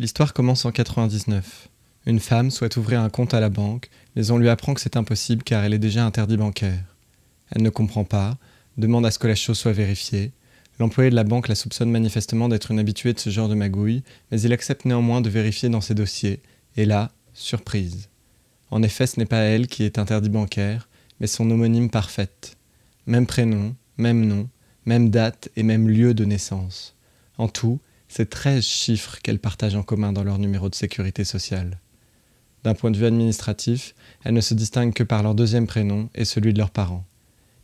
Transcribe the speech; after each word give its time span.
L'histoire 0.00 0.34
commence 0.34 0.64
en 0.64 0.72
99. 0.72 1.68
Une 2.06 2.18
femme 2.18 2.50
souhaite 2.50 2.76
ouvrir 2.76 3.00
un 3.00 3.10
compte 3.10 3.32
à 3.32 3.38
la 3.38 3.48
banque, 3.48 3.90
mais 4.16 4.32
on 4.32 4.38
lui 4.38 4.48
apprend 4.48 4.74
que 4.74 4.80
c'est 4.80 4.96
impossible 4.96 5.44
car 5.44 5.62
elle 5.62 5.72
est 5.72 5.78
déjà 5.78 6.04
interdit 6.04 6.36
bancaire. 6.36 6.96
Elle 7.52 7.62
ne 7.62 7.70
comprend 7.70 8.02
pas, 8.02 8.36
demande 8.76 9.06
à 9.06 9.12
ce 9.12 9.20
que 9.20 9.28
la 9.28 9.36
chose 9.36 9.56
soit 9.56 9.72
vérifiée. 9.72 10.32
L'employé 10.80 11.10
de 11.10 11.14
la 11.14 11.22
banque 11.22 11.46
la 11.46 11.54
soupçonne 11.54 11.92
manifestement 11.92 12.48
d'être 12.48 12.72
une 12.72 12.80
habituée 12.80 13.12
de 13.12 13.20
ce 13.20 13.30
genre 13.30 13.48
de 13.48 13.54
magouille, 13.54 14.02
mais 14.32 14.40
il 14.40 14.52
accepte 14.52 14.84
néanmoins 14.84 15.20
de 15.20 15.30
vérifier 15.30 15.68
dans 15.68 15.80
ses 15.80 15.94
dossiers. 15.94 16.40
Et 16.76 16.86
là, 16.86 17.12
surprise. 17.32 18.08
En 18.72 18.82
effet, 18.82 19.06
ce 19.06 19.20
n'est 19.20 19.26
pas 19.26 19.42
elle 19.42 19.68
qui 19.68 19.84
est 19.84 20.00
interdit 20.00 20.28
bancaire, 20.28 20.88
mais 21.20 21.28
son 21.28 21.48
homonyme 21.52 21.88
parfaite. 21.88 22.56
Même 23.06 23.28
prénom, 23.28 23.76
même 23.96 24.26
nom, 24.26 24.48
même 24.86 25.10
date 25.10 25.50
et 25.54 25.62
même 25.62 25.88
lieu 25.88 26.14
de 26.14 26.24
naissance. 26.24 26.96
En 27.38 27.46
tout, 27.46 27.78
c'est 28.16 28.30
13 28.30 28.64
chiffres 28.64 29.18
qu'elles 29.24 29.40
partagent 29.40 29.74
en 29.74 29.82
commun 29.82 30.12
dans 30.12 30.22
leur 30.22 30.38
numéro 30.38 30.68
de 30.68 30.76
sécurité 30.76 31.24
sociale. 31.24 31.80
D'un 32.62 32.74
point 32.74 32.92
de 32.92 32.96
vue 32.96 33.06
administratif, 33.06 33.96
elles 34.22 34.34
ne 34.34 34.40
se 34.40 34.54
distinguent 34.54 34.94
que 34.94 35.02
par 35.02 35.24
leur 35.24 35.34
deuxième 35.34 35.66
prénom 35.66 36.08
et 36.14 36.24
celui 36.24 36.52
de 36.52 36.58
leurs 36.58 36.70
parents. 36.70 37.04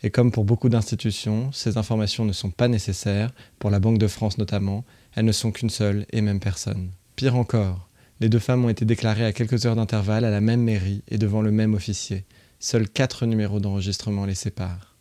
Et 0.02 0.10
comme 0.10 0.32
pour 0.32 0.44
beaucoup 0.44 0.68
d'institutions, 0.68 1.52
ces 1.52 1.78
informations 1.78 2.24
ne 2.24 2.32
sont 2.32 2.50
pas 2.50 2.66
nécessaires, 2.66 3.30
pour 3.60 3.70
la 3.70 3.78
Banque 3.78 3.98
de 3.98 4.08
France 4.08 4.38
notamment, 4.38 4.84
elles 5.14 5.24
ne 5.24 5.30
sont 5.30 5.52
qu'une 5.52 5.70
seule 5.70 6.04
et 6.10 6.20
même 6.20 6.40
personne. 6.40 6.90
Pire 7.14 7.36
encore, 7.36 7.88
les 8.18 8.28
deux 8.28 8.40
femmes 8.40 8.64
ont 8.64 8.70
été 8.70 8.84
déclarées 8.84 9.26
à 9.26 9.32
quelques 9.32 9.66
heures 9.66 9.76
d'intervalle 9.76 10.24
à 10.24 10.30
la 10.30 10.40
même 10.40 10.64
mairie 10.64 11.04
et 11.06 11.18
devant 11.18 11.42
le 11.42 11.52
même 11.52 11.74
officier. 11.74 12.24
Seuls 12.58 12.88
quatre 12.88 13.24
numéros 13.24 13.60
d'enregistrement 13.60 14.26
les 14.26 14.34
séparent. 14.34 14.96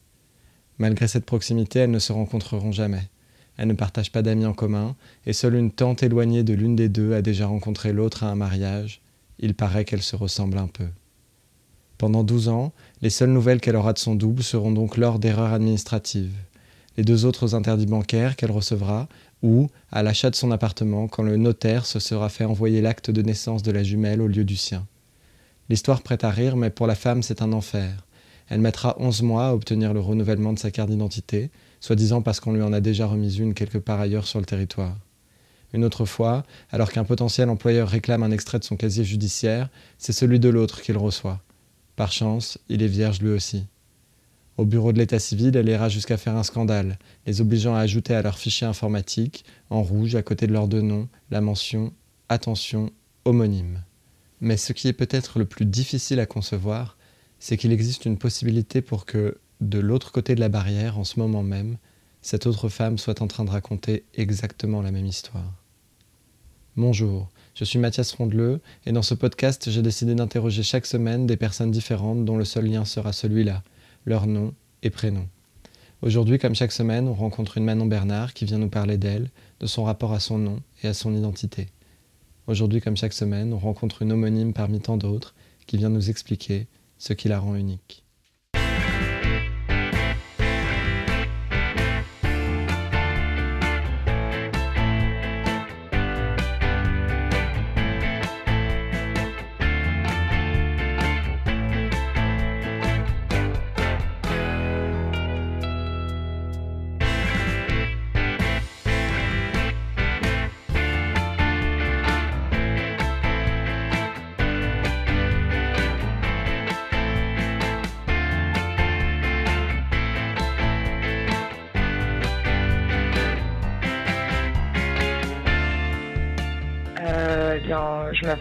Malgré 0.78 1.08
cette 1.08 1.26
proximité, 1.26 1.80
elles 1.80 1.90
ne 1.90 1.98
se 1.98 2.12
rencontreront 2.12 2.72
jamais. 2.72 3.10
Elles 3.60 3.68
ne 3.68 3.74
partagent 3.74 4.14
pas 4.14 4.22
d'amis 4.22 4.46
en 4.46 4.54
commun, 4.54 4.96
et 5.26 5.34
seule 5.34 5.56
une 5.56 5.72
tante 5.72 6.02
éloignée 6.02 6.44
de 6.44 6.54
l'une 6.54 6.78
des 6.78 6.88
deux 6.88 7.14
a 7.14 7.22
déjà 7.22 7.46
rencontré 7.46 7.92
l'autre 7.92 8.24
à 8.24 8.28
un 8.28 8.36
mariage. 8.36 9.02
Il 9.38 9.54
paraît 9.54 9.84
qu'elles 9.84 10.02
se 10.02 10.16
ressemblent 10.16 10.60
un 10.60 10.68
peu. 10.68 10.88
Pendant 11.98 12.24
douze 12.24 12.48
ans, 12.48 12.72
les 13.02 13.10
seules 13.10 13.32
nouvelles 13.32 13.60
qu'elle 13.60 13.76
aura 13.76 13.92
de 13.92 14.00
son 14.00 14.16
double 14.16 14.44
seront 14.44 14.72
donc 14.72 14.96
lors 14.96 15.20
d'erreurs 15.20 15.52
administratives. 15.52 16.38
Les 16.96 17.04
deux 17.04 17.26
autres 17.26 17.54
interdits 17.54 17.86
bancaires 17.86 18.38
qu'elle 18.38 18.52
recevra, 18.52 19.10
ou 19.44 19.68
à 19.92 20.04
l'achat 20.04 20.30
de 20.30 20.38
son 20.38 20.52
appartement 20.52 21.10
quand 21.10 21.24
le 21.24 21.36
notaire 21.36 21.86
se 21.86 22.00
sera 22.00 22.30
fait 22.30 22.46
envoyer 22.46 22.80
l'acte 22.80 23.12
de 23.12 23.22
naissance 23.22 23.62
de 23.62 23.74
la 23.74 23.84
jumelle 23.84 24.22
au 24.22 24.28
lieu 24.28 24.46
du 24.46 24.56
sien. 24.56 24.88
L'histoire 25.68 26.02
prête 26.02 26.24
à 26.24 26.30
rire, 26.30 26.56
mais 26.56 26.70
pour 26.70 26.88
la 26.88 26.96
femme 26.96 27.24
c'est 27.24 27.42
un 27.42 27.52
enfer. 27.52 28.06
Elle 28.48 28.62
mettra 28.62 28.96
onze 29.00 29.22
mois 29.22 29.48
à 29.48 29.54
obtenir 29.54 29.94
le 29.94 30.00
renouvellement 30.00 30.54
de 30.54 30.60
sa 30.60 30.72
carte 30.72 30.90
d'identité, 30.90 31.52
soi-disant 31.80 32.22
parce 32.22 32.40
qu'on 32.40 32.54
lui 32.54 32.62
en 32.62 32.74
a 32.74 32.82
déjà 32.82 33.06
remis 33.06 33.36
une 33.38 33.54
quelque 33.54 33.78
part 33.78 34.00
ailleurs 34.00 34.28
sur 34.28 34.40
le 34.40 34.46
territoire. 34.46 34.98
Une 35.74 35.86
autre 35.86 36.06
fois, 36.06 36.44
alors 36.72 36.92
qu'un 36.92 37.04
potentiel 37.04 37.50
employeur 37.50 37.90
réclame 37.90 38.24
un 38.24 38.32
extrait 38.32 38.60
de 38.60 38.64
son 38.64 38.76
casier 38.76 39.04
judiciaire, 39.04 39.70
c'est 39.98 40.14
celui 40.14 40.40
de 40.40 40.50
l'autre 40.50 40.82
qu'il 40.82 40.98
reçoit. 40.98 41.42
Par 41.96 42.12
chance, 42.12 42.58
il 42.70 42.82
est 42.82 42.88
vierge 42.88 43.22
lui 43.22 43.30
aussi. 43.30 43.66
Au 44.58 44.66
bureau 44.66 44.92
de 44.92 44.98
l'état 44.98 45.20
civil, 45.20 45.56
elle 45.56 45.70
ira 45.70 45.88
jusqu'à 45.88 46.18
faire 46.18 46.36
un 46.36 46.44
scandale, 46.44 47.00
les 47.26 47.40
obligeant 47.40 47.76
à 47.76 47.80
ajouter 47.80 48.14
à 48.14 48.22
leur 48.22 48.38
fichier 48.38 48.68
informatique, 48.68 49.46
en 49.70 49.82
rouge 49.82 50.16
à 50.16 50.22
côté 50.22 50.48
de 50.48 50.54
leurs 50.54 50.68
deux 50.68 50.82
noms, 50.82 51.08
la 51.32 51.40
mention 51.40 51.94
Attention, 52.28 52.92
homonyme. 53.26 53.82
Mais 54.42 54.58
ce 54.58 54.74
qui 54.74 54.88
est 54.88 54.94
peut-être 54.94 55.40
le 55.40 55.46
plus 55.46 55.66
difficile 55.66 56.20
à 56.20 56.26
concevoir, 56.26 56.98
c'est 57.40 57.58
qu'il 57.58 57.72
existe 57.72 58.06
une 58.06 58.18
possibilité 58.18 58.82
pour 58.82 59.06
que, 59.06 59.38
de 59.60 59.80
l'autre 59.80 60.12
côté 60.12 60.36
de 60.36 60.40
la 60.40 60.50
barrière, 60.50 60.98
en 60.98 61.04
ce 61.04 61.20
moment 61.20 61.44
même, 61.44 61.78
cette 62.22 62.48
autre 62.48 62.70
femme 62.70 62.98
soit 62.98 63.22
en 63.22 63.28
train 63.28 63.44
de 63.44 63.50
raconter 63.50 64.06
exactement 64.14 64.82
la 64.82 64.92
même 64.92 65.06
histoire. 65.06 65.54
Bonjour, 66.78 67.30
je 67.56 67.66
suis 67.66 67.80
Mathias 67.80 68.14
Rondeleux 68.14 68.62
et 68.86 68.94
dans 68.94 69.02
ce 69.02 69.14
podcast, 69.14 69.70
j'ai 69.70 69.82
décidé 69.82 70.16
d'interroger 70.16 70.64
chaque 70.64 70.86
semaine 70.86 71.28
des 71.28 71.36
personnes 71.36 71.72
différentes 71.72 72.24
dont 72.24 72.38
le 72.38 72.46
seul 72.46 72.68
lien 72.68 72.86
sera 72.86 73.12
celui-là, 73.12 73.64
leur 74.06 74.28
nom 74.28 74.54
et 74.82 74.90
prénom. 74.90 75.28
Aujourd'hui, 76.02 76.40
comme 76.40 76.56
chaque 76.56 76.72
semaine, 76.72 77.10
on 77.10 77.14
rencontre 77.14 77.58
une 77.58 77.66
Manon 77.66 77.86
Bernard 77.86 78.34
qui 78.34 78.46
vient 78.46 78.60
nous 78.60 78.70
parler 78.70 78.98
d'elle, 78.98 79.30
de 79.60 79.68
son 79.68 79.84
rapport 79.84 80.14
à 80.14 80.22
son 80.22 80.38
nom 80.38 80.62
et 80.84 80.88
à 80.88 80.94
son 80.94 81.14
identité. 81.14 81.68
Aujourd'hui, 82.48 82.80
comme 82.80 82.96
chaque 82.96 83.12
semaine, 83.12 83.52
on 83.52 83.60
rencontre 83.60 84.04
une 84.04 84.14
homonyme 84.14 84.54
parmi 84.54 84.80
tant 84.80 84.96
d'autres 84.96 85.36
qui 85.68 85.76
vient 85.76 85.90
nous 85.90 86.10
expliquer 86.10 86.68
ce 86.98 87.12
qui 87.12 87.28
la 87.28 87.40
rend 87.40 87.56
unique. 87.56 88.06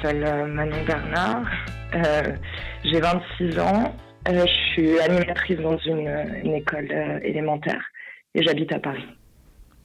M'appelle 0.09 0.25
euh, 0.25 0.47
Manon 0.47 0.85
Bernard, 0.87 1.47
euh, 1.95 2.23
j'ai 2.85 3.01
26 3.01 3.59
ans, 3.59 3.95
euh, 4.29 4.47
je 4.47 4.73
suis 4.73 5.01
animatrice 5.01 5.59
dans 5.59 5.77
une, 5.79 6.55
école 6.55 6.91
élémentaire 7.23 7.83
et 8.35 8.43
j'habite 8.43 8.73
à 8.73 8.79
Paris. 8.79 9.05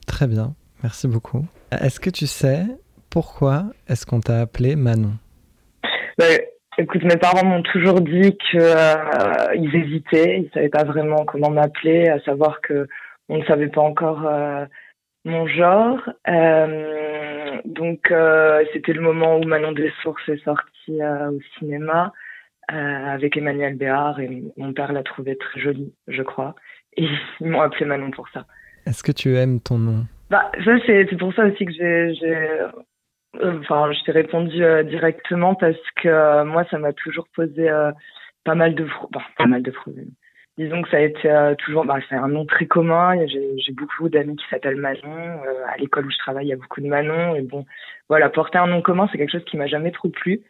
Très 0.06 0.26
bien, 0.26 0.54
merci 0.82 1.08
beaucoup. 1.08 1.44
Est-ce 1.70 2.00
que 2.00 2.10
tu 2.10 2.26
sais 2.26 2.62
pourquoi 3.10 3.64
est-ce 3.88 4.06
qu'on 4.06 4.20
t'a 4.20 4.40
appelé 4.40 4.76
Manon? 4.76 5.14
Ben, 6.18 6.40
Écoute, 6.76 7.04
mes 7.04 7.16
parents 7.16 7.44
m'ont 7.44 7.62
toujours 7.62 8.00
dit 8.00 8.36
qu'ils 8.50 9.76
hésitaient, 9.76 10.38
ils 10.38 10.44
ne 10.46 10.50
savaient 10.52 10.68
pas 10.68 10.82
vraiment 10.82 11.24
comment 11.24 11.50
m'appeler, 11.50 12.08
à 12.08 12.18
savoir 12.22 12.60
que 12.62 12.88
on 13.28 13.38
ne 13.38 13.44
savait 13.44 13.68
pas 13.68 13.80
encore 13.80 14.28
mon 15.24 15.46
genre. 15.46 16.00
Euh, 16.28 17.60
donc 17.64 18.10
euh, 18.10 18.64
c'était 18.72 18.92
le 18.92 19.00
moment 19.00 19.38
où 19.38 19.44
Manon 19.44 19.72
des 19.72 19.92
Sources 20.02 20.28
est 20.28 20.42
sortie 20.44 21.02
euh, 21.02 21.30
au 21.30 21.40
cinéma 21.58 22.12
avec 22.66 23.36
Emmanuel 23.36 23.76
Béard 23.76 24.20
et 24.20 24.42
mon 24.56 24.72
père 24.72 24.90
l'a 24.90 25.02
trouvée 25.02 25.36
très 25.36 25.60
jolie, 25.60 25.92
je 26.08 26.22
crois. 26.22 26.54
Et 26.96 27.06
ils 27.40 27.46
m'ont 27.46 27.60
appelé 27.60 27.84
Manon 27.84 28.10
pour 28.10 28.28
ça. 28.30 28.46
Est-ce 28.86 29.02
que 29.02 29.12
tu 29.12 29.36
aimes 29.36 29.60
ton 29.60 29.78
nom? 29.78 30.06
Bah 30.30 30.50
ça 30.64 30.72
c'est 30.86 31.18
pour 31.18 31.34
ça 31.34 31.44
aussi 31.44 31.66
que 31.66 31.72
j'ai 31.72 32.14
enfin 33.42 33.92
je 33.92 34.02
t'ai 34.04 34.12
répondu 34.12 34.62
directement 34.86 35.54
parce 35.54 35.76
que 36.02 36.44
moi 36.44 36.64
ça 36.70 36.78
m'a 36.78 36.94
toujours 36.94 37.26
posé 37.34 37.68
pas 38.44 38.54
mal 38.54 38.74
de 38.74 38.86
pas 39.36 39.46
mal 39.46 39.62
de 39.62 39.70
problèmes 39.70 40.12
disons 40.58 40.82
que 40.82 40.88
ça 40.90 40.98
a 40.98 41.00
été 41.00 41.30
euh, 41.30 41.54
toujours, 41.56 41.84
bah, 41.84 41.98
c'est 42.08 42.14
un 42.14 42.28
nom 42.28 42.46
très 42.46 42.66
commun. 42.66 43.16
J'ai 43.26 43.72
beaucoup 43.72 44.08
d'amis 44.08 44.36
qui 44.36 44.44
s'appellent 44.48 44.76
Manon. 44.76 45.00
Euh, 45.04 45.66
à 45.68 45.76
l'école 45.78 46.06
où 46.06 46.10
je 46.10 46.18
travaille, 46.18 46.46
il 46.46 46.50
y 46.50 46.52
a 46.52 46.56
beaucoup 46.56 46.80
de 46.80 46.86
Manon. 46.86 47.34
Et 47.34 47.42
bon, 47.42 47.64
voilà, 48.08 48.28
porter 48.28 48.58
un 48.58 48.66
nom 48.66 48.82
commun, 48.82 49.08
c'est 49.10 49.18
quelque 49.18 49.32
chose 49.32 49.44
qui 49.44 49.56
m'a 49.56 49.66
jamais 49.66 49.90
trop 49.90 50.08
plu. 50.08 50.42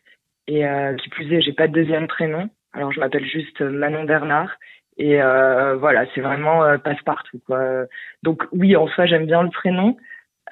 Et 0.47 0.67
euh, 0.67 0.95
qui 0.97 1.09
plus 1.09 1.33
est, 1.33 1.41
j'ai 1.41 1.53
pas 1.53 1.69
de 1.69 1.73
deuxième 1.73 2.07
prénom. 2.07 2.51
Alors 2.75 2.93
je 2.93 3.01
m'appelle 3.01 3.25
juste 3.25 3.61
Manon 3.61 4.05
Bernard. 4.05 4.51
Et 4.97 5.17
voilà, 5.17 6.07
c'est 6.15 6.21
vraiment 6.21 6.79
passe-partout. 6.79 7.41
Quoi. 7.47 7.87
Donc 8.23 8.45
oui, 8.53 8.77
en 8.77 8.87
soi, 8.89 9.07
j'aime 9.07 9.27
bien 9.27 9.43
le 9.43 9.51
prénom, 9.51 9.97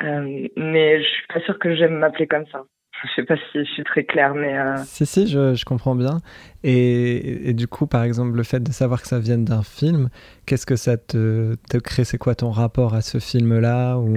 mais 0.00 1.00
je 1.00 1.08
suis 1.08 1.26
pas 1.28 1.40
sûre 1.40 1.60
que 1.60 1.76
j'aime 1.76 1.98
m'appeler 1.98 2.26
comme 2.26 2.46
ça. 2.46 2.64
Je 3.04 3.08
sais 3.16 3.24
pas 3.24 3.36
si 3.36 3.58
je 3.58 3.64
suis 3.64 3.84
très 3.84 4.04
claire, 4.04 4.34
mais. 4.34 4.56
Euh... 4.56 4.76
Si, 4.84 5.06
si, 5.06 5.26
je, 5.26 5.54
je 5.54 5.64
comprends 5.64 5.94
bien. 5.96 6.18
Et, 6.62 7.48
et, 7.48 7.52
du 7.54 7.66
coup, 7.66 7.86
par 7.86 8.04
exemple, 8.04 8.36
le 8.36 8.44
fait 8.44 8.60
de 8.60 8.70
savoir 8.70 9.02
que 9.02 9.08
ça 9.08 9.18
vient 9.18 9.38
d'un 9.38 9.62
film, 9.62 10.08
qu'est-ce 10.46 10.66
que 10.66 10.76
ça 10.76 10.96
te, 10.96 11.56
te 11.68 11.78
crée? 11.78 12.04
C'est 12.04 12.18
quoi 12.18 12.34
ton 12.36 12.50
rapport 12.50 12.94
à 12.94 13.00
ce 13.00 13.18
film-là 13.18 13.96
ou... 13.98 14.16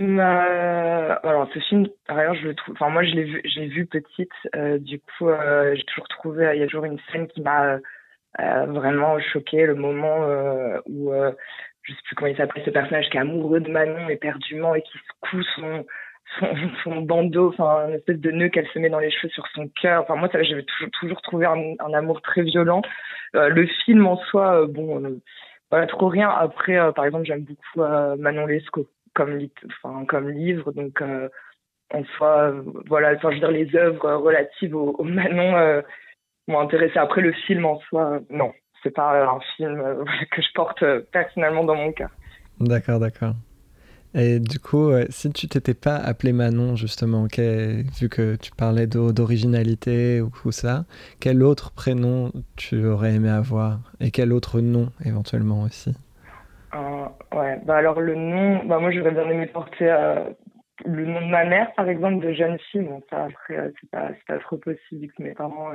Euh, 0.00 1.14
alors, 1.22 1.48
ce 1.54 1.58
film, 1.60 1.86
par 2.06 2.18
ailleurs, 2.18 2.34
je 2.34 2.48
le 2.48 2.54
trouve. 2.54 2.74
Enfin, 2.74 2.90
moi, 2.90 3.02
je 3.02 3.12
l'ai 3.12 3.24
vu, 3.24 3.40
j'ai 3.44 3.66
vu 3.66 3.86
petite. 3.86 4.30
Euh, 4.54 4.78
du 4.78 5.00
coup, 5.00 5.28
euh, 5.28 5.74
j'ai 5.74 5.84
toujours 5.84 6.08
trouvé. 6.08 6.50
Il 6.54 6.60
y 6.60 6.62
a 6.62 6.66
toujours 6.66 6.84
une 6.84 7.00
scène 7.10 7.26
qui 7.28 7.40
m'a 7.40 7.78
vraiment 8.38 9.18
choqué, 9.32 9.66
le 9.66 9.74
moment 9.74 10.18
où 10.86 11.12
je 11.82 11.92
sais 11.92 12.00
plus 12.04 12.14
comment 12.14 12.30
il 12.30 12.36
s'appelle 12.36 12.62
ce 12.64 12.70
personnage 12.70 13.08
qui 13.10 13.16
est 13.16 13.20
amoureux 13.20 13.60
de 13.60 13.70
Manon 13.70 14.08
éperdument 14.08 14.74
et 14.74 14.82
qui 14.82 14.98
secoue 15.08 15.42
son 15.56 15.86
son, 16.84 17.02
bandeau, 17.02 17.48
enfin, 17.48 17.88
une 17.88 17.94
espèce 17.94 18.18
de 18.18 18.30
nœud 18.30 18.48
qu'elle 18.48 18.68
se 18.68 18.78
met 18.78 18.90
dans 18.90 18.98
les 18.98 19.10
cheveux 19.10 19.30
sur 19.30 19.46
son 19.54 19.68
cœur. 19.80 20.02
Enfin, 20.02 20.16
moi, 20.16 20.28
j'avais 20.32 20.62
toujours, 20.64 20.90
toujours 21.00 21.22
trouvé 21.22 21.46
un, 21.46 21.92
amour 21.92 22.22
très 22.22 22.42
violent. 22.42 22.82
Euh, 23.34 23.48
le 23.48 23.66
film 23.84 24.06
en 24.06 24.16
soi, 24.16 24.62
euh, 24.62 24.66
bon, 24.66 25.04
euh, 25.04 25.20
voilà, 25.70 25.86
trop 25.86 26.08
rien. 26.08 26.28
Après, 26.28 26.76
par 26.94 27.04
exemple, 27.04 27.24
j'aime 27.24 27.44
beaucoup 27.44 27.80
Manon 28.18 28.46
Lescaut 28.46 28.88
comme, 29.14 29.38
enfin, 29.66 30.04
comme 30.06 30.30
livre, 30.30 30.72
donc 30.72 31.02
en 31.92 32.04
soi, 32.16 32.54
voilà, 32.86 33.14
enfin, 33.14 33.30
je 33.30 33.34
veux 33.34 33.40
dire, 33.40 33.50
les 33.50 33.76
œuvres 33.76 34.12
relatives 34.14 34.76
au, 34.76 34.94
au 34.98 35.04
Manon 35.04 35.82
m'ont 36.46 36.60
intéressé. 36.60 36.98
Après, 36.98 37.20
le 37.20 37.32
film 37.32 37.66
en 37.66 37.80
soi, 37.80 38.20
non, 38.30 38.52
c'est 38.82 38.94
pas 38.94 39.24
un 39.24 39.40
film 39.56 40.04
que 40.30 40.42
je 40.42 40.52
porte 40.54 40.84
personnellement 41.12 41.64
dans 41.64 41.76
mon 41.76 41.92
cœur. 41.92 42.10
D'accord, 42.60 42.98
d'accord. 42.98 43.34
Et 44.14 44.40
du 44.40 44.58
coup, 44.58 44.90
si 45.10 45.30
tu 45.32 45.48
t'étais 45.48 45.74
pas 45.74 45.96
appelé 45.96 46.32
Manon, 46.32 46.76
justement, 46.76 47.24
vu 47.24 48.08
que 48.08 48.36
tu 48.36 48.52
parlais 48.52 48.86
d'originalité 48.86 50.20
ou, 50.20 50.30
ou, 50.44 50.52
ça, 50.52 50.84
quel 51.20 51.42
autre 51.42 51.72
prénom 51.72 52.32
tu 52.56 52.86
aurais 52.86 53.14
aimé 53.14 53.28
avoir 53.28 53.80
Et 54.00 54.10
quel 54.10 54.32
autre 54.32 54.60
nom, 54.60 54.90
éventuellement, 55.04 55.62
aussi? 55.62 55.94
Euh, 56.74 57.06
Ouais, 57.32 57.60
bah 57.64 57.76
alors 57.76 58.00
le 58.00 58.14
nom, 58.14 58.64
bah 58.64 58.78
moi 58.78 58.90
j'aurais 58.90 59.10
bien 59.10 59.28
aimé 59.28 59.46
porter 59.46 59.90
euh, 59.90 60.30
le 60.84 61.04
nom 61.06 61.20
de 61.20 61.30
ma 61.30 61.44
mère, 61.44 61.72
par 61.74 61.88
exemple, 61.88 62.24
de 62.24 62.32
jeune 62.32 62.58
fille. 62.70 62.82
Bon, 62.82 63.02
ça, 63.10 63.24
après, 63.24 63.58
euh, 63.58 63.70
c'est 63.80 63.90
pas, 63.90 64.10
pas 64.26 64.38
trop 64.38 64.56
possible 64.56 65.02
vu 65.02 65.12
que 65.16 65.22
mes 65.22 65.34
parents 65.34 65.72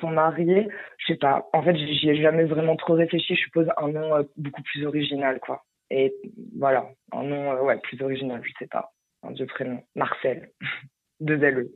sont 0.00 0.10
mariés. 0.10 0.68
Je 0.98 1.12
sais 1.12 1.18
pas, 1.18 1.48
en 1.52 1.62
fait, 1.62 1.76
j'y 1.76 2.10
ai 2.10 2.22
jamais 2.22 2.44
vraiment 2.44 2.76
trop 2.76 2.94
réfléchi. 2.94 3.34
Je 3.34 3.40
suppose 3.40 3.68
un 3.78 3.88
nom 3.88 4.26
beaucoup 4.36 4.62
plus 4.62 4.86
original, 4.86 5.40
quoi. 5.40 5.64
Et 5.92 6.14
voilà, 6.58 6.86
un 7.12 7.22
nom 7.22 7.52
euh, 7.52 7.60
ouais, 7.60 7.78
plus 7.78 8.00
original, 8.00 8.40
je 8.42 8.50
sais 8.58 8.66
pas. 8.66 8.92
Un 9.22 9.32
vieux 9.32 9.46
prénom. 9.46 9.78
Marcel. 9.94 10.48
Deux 11.20 11.36
LE. 11.36 11.70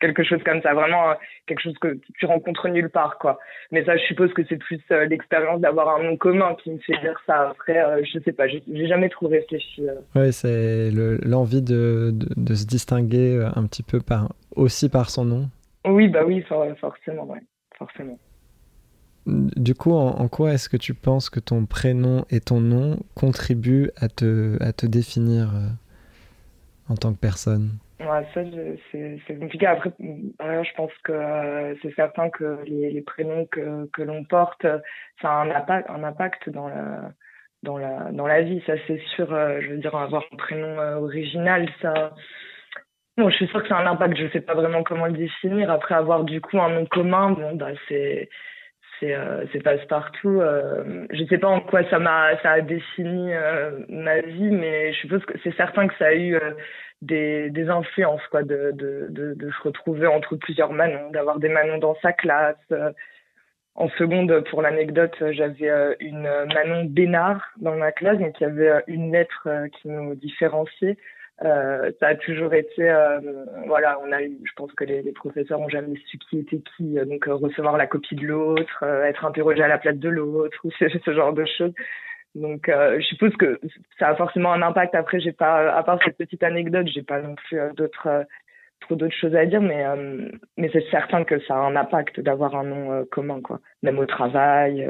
Quelque 0.00 0.24
chose 0.24 0.42
comme 0.44 0.60
ça. 0.62 0.74
Vraiment, 0.74 1.10
euh, 1.10 1.14
quelque 1.46 1.62
chose 1.62 1.78
que 1.80 1.96
tu 2.18 2.26
rencontres 2.26 2.68
nulle 2.68 2.90
part, 2.90 3.18
quoi. 3.18 3.38
Mais 3.70 3.84
ça, 3.84 3.96
je 3.96 4.02
suppose 4.02 4.32
que 4.34 4.42
c'est 4.48 4.56
plus 4.56 4.80
euh, 4.90 5.06
l'expérience 5.06 5.60
d'avoir 5.60 5.96
un 5.96 6.02
nom 6.02 6.16
commun 6.16 6.56
qui 6.56 6.72
me 6.72 6.78
fait 6.78 6.98
dire 7.02 7.16
ça. 7.24 7.50
Après, 7.50 8.04
je 8.04 8.18
sais 8.18 8.32
pas, 8.32 8.48
j'ai 8.48 8.86
jamais 8.88 9.08
trop 9.08 9.28
réfléchi. 9.28 9.86
Oui, 10.16 10.32
c'est 10.32 10.90
l'envie 10.90 11.62
de, 11.62 12.10
de, 12.12 12.54
se 12.54 12.66
distinguer 12.66 13.48
un 13.54 13.64
petit 13.68 13.84
peu 13.84 14.00
par, 14.00 14.34
aussi 14.56 14.88
par 14.88 15.08
son 15.08 15.24
nom. 15.24 15.50
Oui, 15.86 16.08
bah 16.08 16.24
oui, 16.26 16.44
forcément, 16.80 17.24
ouais. 17.26 17.40
Forcément. 17.78 18.18
Du 19.26 19.74
coup, 19.74 19.92
en, 19.92 20.26
quoi 20.28 20.52
est-ce 20.52 20.68
que 20.68 20.76
tu 20.76 20.94
penses 20.94 21.30
que 21.30 21.38
ton 21.38 21.64
prénom 21.64 22.24
et 22.30 22.40
ton 22.40 22.60
nom 22.60 22.98
contribuent 23.14 23.90
à 23.96 24.08
te, 24.08 24.60
à 24.60 24.72
te 24.72 24.84
définir 24.84 25.54
euh, 25.54 25.68
en 26.88 26.96
tant 26.96 27.12
que 27.12 27.20
personne? 27.20 27.70
Ça, 28.00 28.40
c'est 28.90 29.38
compliqué. 29.38 29.66
Après, 29.66 29.92
je 30.00 30.74
pense 30.74 30.90
que 31.04 31.12
euh, 31.12 31.74
c'est 31.82 31.94
certain 31.94 32.30
que 32.30 32.58
les, 32.66 33.00
prénoms 33.02 33.46
que, 33.46 33.88
que 33.92 34.02
l'on 34.02 34.24
porte, 34.24 34.66
ça 35.20 35.30
a 35.30 35.42
un 35.42 35.50
impact, 35.52 35.88
un 35.88 36.02
impact 36.02 36.50
dans 36.50 36.66
la, 36.66 37.12
dans, 37.62 37.78
la, 37.78 38.10
dans 38.10 38.26
la 38.26 38.42
vie. 38.42 38.60
Ça, 38.66 38.72
c'est 38.88 39.00
sûr. 39.14 39.32
Euh, 39.32 39.60
je 39.60 39.68
veux 39.68 39.78
dire, 39.78 39.94
avoir 39.94 40.24
un 40.32 40.36
prénom 40.36 40.78
original, 41.00 41.68
ça. 41.80 42.12
Bon, 43.16 43.30
je 43.30 43.36
suis 43.36 43.46
sûre 43.46 43.62
que 43.62 43.72
a 43.72 43.78
un 43.78 43.86
impact. 43.86 44.16
Je 44.16 44.32
sais 44.32 44.40
pas 44.40 44.54
vraiment 44.54 44.82
comment 44.82 45.06
le 45.06 45.12
définir. 45.12 45.70
Après, 45.70 45.94
avoir 45.94 46.24
du 46.24 46.40
coup 46.40 46.58
un 46.60 46.70
nom 46.70 46.86
commun, 46.86 47.30
bon, 47.30 47.54
bah, 47.54 47.70
c'est 47.88 48.28
c'est 49.02 49.14
euh, 49.14 49.44
c'est 49.52 49.62
passe-partout. 49.62 50.40
Euh, 50.40 51.06
je 51.10 51.24
sais 51.24 51.38
pas 51.38 51.48
en 51.48 51.60
quoi 51.60 51.82
ça 51.90 51.98
m'a 51.98 52.40
ça 52.42 52.52
a 52.52 52.60
défini 52.60 53.34
euh, 53.34 53.80
ma 53.88 54.20
vie, 54.20 54.50
mais 54.50 54.92
je 54.92 54.98
suppose 55.00 55.24
que 55.24 55.34
c'est 55.42 55.54
certain 55.56 55.88
que 55.88 55.94
ça 55.98 56.06
a 56.06 56.14
eu 56.14 56.36
euh, 56.36 56.52
des, 57.02 57.68
influences 57.68 58.24
quoi, 58.30 58.42
de, 58.44 58.70
de, 58.74 59.08
de, 59.10 59.50
se 59.50 59.62
retrouver 59.62 60.06
entre 60.06 60.36
plusieurs 60.36 60.72
manons, 60.72 61.10
d'avoir 61.10 61.40
des 61.40 61.48
manons 61.48 61.78
dans 61.78 61.96
sa 62.00 62.12
classe. 62.12 62.56
En 63.74 63.88
seconde, 63.90 64.44
pour 64.50 64.62
l'anecdote, 64.62 65.16
j'avais 65.32 65.96
une 65.98 66.30
Manon 66.54 66.84
Bénard 66.84 67.42
dans 67.56 67.74
ma 67.74 67.90
classe, 67.90 68.18
donc 68.18 68.38
il 68.38 68.44
y 68.44 68.46
avait 68.46 68.84
une 68.86 69.10
lettre 69.10 69.48
qui 69.72 69.88
nous 69.88 70.14
différenciait. 70.14 70.96
Euh, 71.44 71.90
ça 71.98 72.08
a 72.08 72.14
toujours 72.14 72.54
été, 72.54 72.88
euh, 72.88 73.20
voilà, 73.66 73.98
on 74.04 74.12
a 74.12 74.22
eu, 74.22 74.38
je 74.44 74.52
pense 74.54 74.72
que 74.72 74.84
les, 74.84 75.02
professeurs 75.12 75.60
ont 75.60 75.68
jamais 75.68 75.96
su 76.06 76.18
qui 76.18 76.38
était 76.38 76.60
qui, 76.76 76.98
euh, 76.98 77.04
donc 77.04 77.24
recevoir 77.24 77.76
la 77.76 77.86
copie 77.86 78.14
de 78.14 78.26
l'autre, 78.26 78.84
être 79.04 79.24
interrogé 79.24 79.62
à 79.62 79.68
la 79.68 79.78
place 79.78 79.96
de 79.96 80.08
l'autre, 80.08 80.56
ou 80.64 80.70
ce, 80.78 80.88
ce, 80.88 81.12
genre 81.12 81.32
de 81.32 81.44
choses. 81.44 81.72
Donc, 82.34 82.62
je 82.66 83.02
suppose 83.02 83.36
que 83.36 83.60
ça 83.98 84.08
a 84.08 84.14
forcément 84.14 84.54
un 84.54 84.62
impact. 84.62 84.94
Après, 84.94 85.20
j'ai 85.20 85.32
pas, 85.32 85.70
à 85.70 85.82
part 85.82 85.98
cette 86.02 86.16
petite 86.16 86.42
anecdote, 86.42 86.86
j'ai 86.86 87.02
pas 87.02 87.20
non 87.20 87.34
plus 87.34 87.58
d'autres, 87.76 88.24
trop 88.80 88.94
d'autres 88.94 89.14
choses 89.14 89.36
à 89.36 89.44
dire, 89.44 89.60
mais 89.60 89.84
mais 90.56 90.70
c'est 90.72 90.88
certain 90.90 91.24
que 91.24 91.38
ça 91.40 91.54
a 91.54 91.58
un 91.58 91.76
impact 91.76 92.20
d'avoir 92.20 92.54
un 92.54 92.64
nom 92.64 93.04
commun, 93.10 93.42
quoi. 93.42 93.60
Même 93.82 93.98
au 93.98 94.06
travail, 94.06 94.88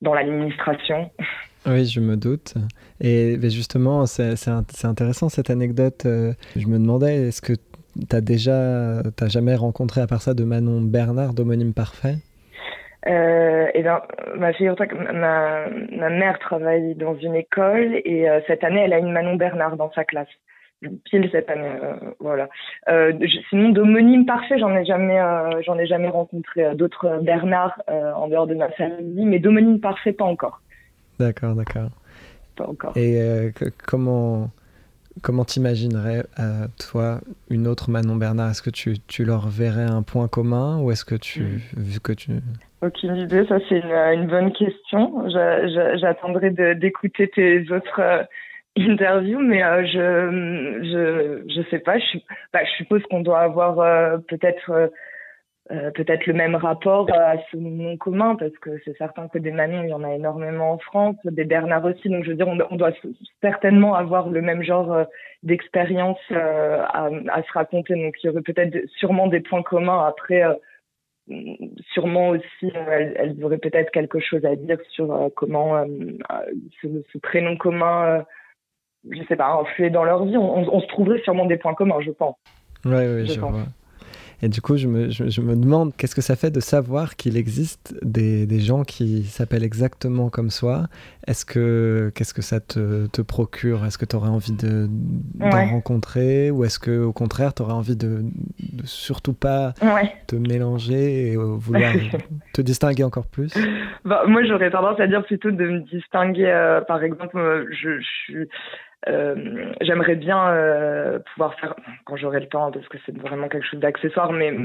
dans 0.00 0.14
l'administration. 0.14 1.10
Oui, 1.66 1.84
je 1.86 2.00
me 2.00 2.16
doute. 2.16 2.54
Et 3.00 3.38
justement, 3.42 4.06
c'est 4.06 4.48
intéressant 4.84 5.28
cette 5.28 5.50
anecdote. 5.50 6.04
Euh, 6.06 6.32
je 6.56 6.66
me 6.68 6.78
demandais, 6.78 7.28
est-ce 7.28 7.42
que 7.42 7.52
tu 7.52 8.16
as 8.16 8.20
déjà, 8.20 9.02
t'as 9.16 9.28
jamais 9.28 9.54
rencontré 9.54 10.00
à 10.00 10.06
part 10.06 10.22
ça 10.22 10.34
de 10.34 10.44
Manon 10.44 10.80
Bernard, 10.80 11.34
d'homonyme 11.34 11.74
parfait? 11.74 12.16
Euh, 13.06 13.66
et 13.74 13.82
ben, 13.82 14.02
ma, 14.36 14.50
ma, 15.12 15.68
ma 15.92 16.10
mère 16.10 16.38
travaille 16.40 16.94
dans 16.96 17.14
une 17.16 17.36
école 17.36 18.00
et 18.04 18.28
euh, 18.28 18.40
cette 18.46 18.64
année, 18.64 18.80
elle 18.80 18.92
a 18.92 18.98
une 18.98 19.12
Manon 19.12 19.36
Bernard 19.36 19.76
dans 19.76 19.92
sa 19.92 20.04
classe. 20.04 20.28
Pile 21.04 21.28
cette 21.32 21.48
année, 21.48 21.70
euh, 21.82 21.94
voilà. 22.20 22.48
sinon, 23.48 23.70
d'homonyme 23.70 24.26
parfait, 24.26 24.58
j'en 24.58 24.76
ai 24.76 24.84
jamais, 24.84 25.18
j'en 25.64 25.78
ai 25.78 25.86
jamais 25.86 26.08
rencontré 26.08 26.74
d'autres 26.74 27.20
Bernard 27.22 27.80
en 27.88 28.28
dehors 28.28 28.46
de 28.46 28.54
ma 28.54 28.68
famille, 28.70 29.24
mais 29.24 29.38
d'homonyme 29.38 29.80
parfait, 29.80 30.12
pas 30.12 30.24
encore. 30.24 30.60
D'accord, 31.18 31.54
d'accord. 31.54 31.90
Pas 32.56 32.66
encore. 32.66 32.96
Et 32.96 33.20
euh, 33.20 33.50
comment 33.86 34.50
comment 35.22 35.44
t'imaginerais, 35.44 36.24
euh, 36.38 36.66
toi, 36.78 37.20
une 37.48 37.66
autre 37.66 37.90
Manon 37.90 38.16
Bernard? 38.16 38.50
Est-ce 38.50 38.62
que 38.62 38.70
tu, 38.70 38.98
tu, 39.06 39.24
leur 39.24 39.48
verrais 39.48 39.90
un 39.90 40.02
point 40.02 40.28
commun 40.28 40.78
ou 40.80 40.90
est-ce 40.90 41.06
que 41.06 41.14
tu, 41.14 41.40
hmm. 41.40 41.80
vu 41.80 42.00
que 42.00 42.12
tu... 42.12 42.32
Aucune 42.82 43.16
idée, 43.16 43.46
ça 43.46 43.56
c'est 43.68 43.78
une, 43.78 43.90
une, 43.90 44.26
bonne 44.26 44.52
question. 44.52 45.26
J'attendrai 45.96 46.50
d'écouter 46.74 47.28
tes 47.28 47.60
autres 47.72 48.00
euh, 48.00 48.22
interviews, 48.78 49.40
mais 49.40 49.60
je, 49.86 50.82
je 50.82 51.50
je 51.50 51.70
sais 51.70 51.78
pas. 51.78 51.98
Je, 51.98 52.18
bah, 52.52 52.60
je 52.64 52.76
suppose 52.76 53.02
qu'on 53.10 53.20
doit 53.20 53.40
avoir 53.40 54.20
peut-être 54.28 54.90
euh, 55.72 55.90
peut-être 55.90 56.26
le 56.26 56.32
même 56.32 56.54
rapport 56.54 57.08
à 57.12 57.34
ce 57.50 57.56
nom 57.56 57.96
commun 57.96 58.36
parce 58.36 58.56
que 58.58 58.78
c'est 58.84 58.96
certain 58.98 59.26
que 59.26 59.38
des 59.38 59.50
Manon 59.50 59.82
il 59.82 59.88
y 59.88 59.92
en 59.92 60.04
a 60.04 60.14
énormément 60.14 60.70
en 60.70 60.78
France 60.78 61.16
des 61.24 61.44
Bernard 61.44 61.84
aussi. 61.84 62.08
Donc 62.08 62.22
je 62.22 62.30
veux 62.30 62.36
dire 62.36 62.46
on, 62.46 62.76
doit 62.76 62.92
certainement 63.40 63.94
avoir 63.94 64.28
le 64.28 64.42
même 64.42 64.62
genre 64.62 64.92
euh, 64.92 65.04
d'expérience 65.42 66.20
euh, 66.30 66.84
à, 66.84 67.10
à, 67.30 67.42
se 67.42 67.52
raconter. 67.52 67.94
Donc 67.94 68.14
il 68.22 68.26
y 68.26 68.30
aurait 68.30 68.42
peut-être 68.42 68.78
sûrement 68.90 69.26
des 69.26 69.40
points 69.40 69.64
communs. 69.64 70.06
Après 70.06 70.44
sûrement 71.92 72.28
aussi 72.28 72.72
elles, 73.16 73.36
auraient 73.42 73.58
peut-être 73.58 73.90
quelque 73.90 74.20
chose 74.20 74.44
à 74.44 74.54
dire 74.54 74.78
sur 74.90 75.30
comment 75.34 75.84
ce, 76.80 76.86
ce, 77.12 77.18
prénom 77.18 77.56
commun 77.56 78.24
je 79.10 79.20
sais 79.24 79.34
pas 79.34 79.48
influer 79.48 79.90
dans 79.90 80.04
leur 80.04 80.24
vie. 80.24 80.36
On, 80.36 80.72
on, 80.72 80.80
se 80.80 80.86
trouverait 80.86 81.20
sûrement 81.22 81.46
des 81.46 81.56
points 81.56 81.74
communs 81.74 82.00
je 82.02 82.12
pense. 82.12 82.36
Oui 82.84 82.92
oui 82.94 83.26
je, 83.26 83.32
je 83.32 83.40
vois 83.40 83.66
et 84.42 84.48
du 84.48 84.60
coup, 84.60 84.76
je 84.76 84.86
me, 84.86 85.08
je, 85.10 85.40
me 85.40 85.56
demande 85.56 85.96
qu'est-ce 85.96 86.14
que 86.14 86.20
ça 86.20 86.36
fait 86.36 86.50
de 86.50 86.60
savoir 86.60 87.16
qu'il 87.16 87.36
existe 87.36 87.94
des, 88.02 88.46
des, 88.46 88.60
gens 88.60 88.84
qui 88.84 89.24
s'appellent 89.24 89.64
exactement 89.64 90.28
comme 90.28 90.50
soi. 90.50 90.88
Est-ce 91.26 91.46
que 91.46 92.12
qu'est-ce 92.14 92.34
que 92.34 92.42
ça 92.42 92.60
te, 92.60 93.06
te 93.06 93.22
procure? 93.22 93.84
Est-ce 93.86 93.96
que 93.96 94.04
tu 94.04 94.14
aurais 94.14 94.28
envie 94.28 94.52
de 94.52 94.88
d'en 94.90 95.66
rencontrer? 95.66 96.50
Ou 96.50 96.64
est-ce 96.64 96.78
que 96.78 97.02
au 97.02 97.12
contraire, 97.12 97.54
tu 97.54 97.62
aurais 97.62 97.72
envie 97.72 97.96
de, 97.96 98.24
de, 98.60 98.86
surtout 98.86 99.32
pas 99.34 99.72
te 100.26 100.36
mélanger 100.36 101.32
et 101.32 101.36
vouloir 101.36 101.92
te 102.52 102.60
distinguer 102.60 103.04
encore 103.04 103.26
plus? 103.26 103.54
Bah, 104.04 104.24
Moi, 104.26 104.44
j'aurais 104.44 104.70
tendance 104.70 105.00
à 105.00 105.06
dire 105.06 105.24
plutôt 105.24 105.50
de 105.50 105.64
me 105.64 105.80
distinguer. 105.80 106.46
Euh, 106.46 106.80
par 106.82 107.02
exemple, 107.02 107.38
euh, 107.38 107.64
je, 107.70 107.98
je 107.98 108.06
suis 108.24 108.48
euh, 109.08 109.72
j'aimerais 109.80 110.16
bien 110.16 110.48
euh, 110.48 111.18
pouvoir 111.32 111.54
faire, 111.54 111.74
quand 112.04 112.16
j'aurai 112.16 112.40
le 112.40 112.48
temps, 112.48 112.72
parce 112.72 112.88
que 112.88 112.98
c'est 113.06 113.16
vraiment 113.16 113.48
quelque 113.48 113.66
chose 113.66 113.80
d'accessoire, 113.80 114.32
mais 114.32 114.56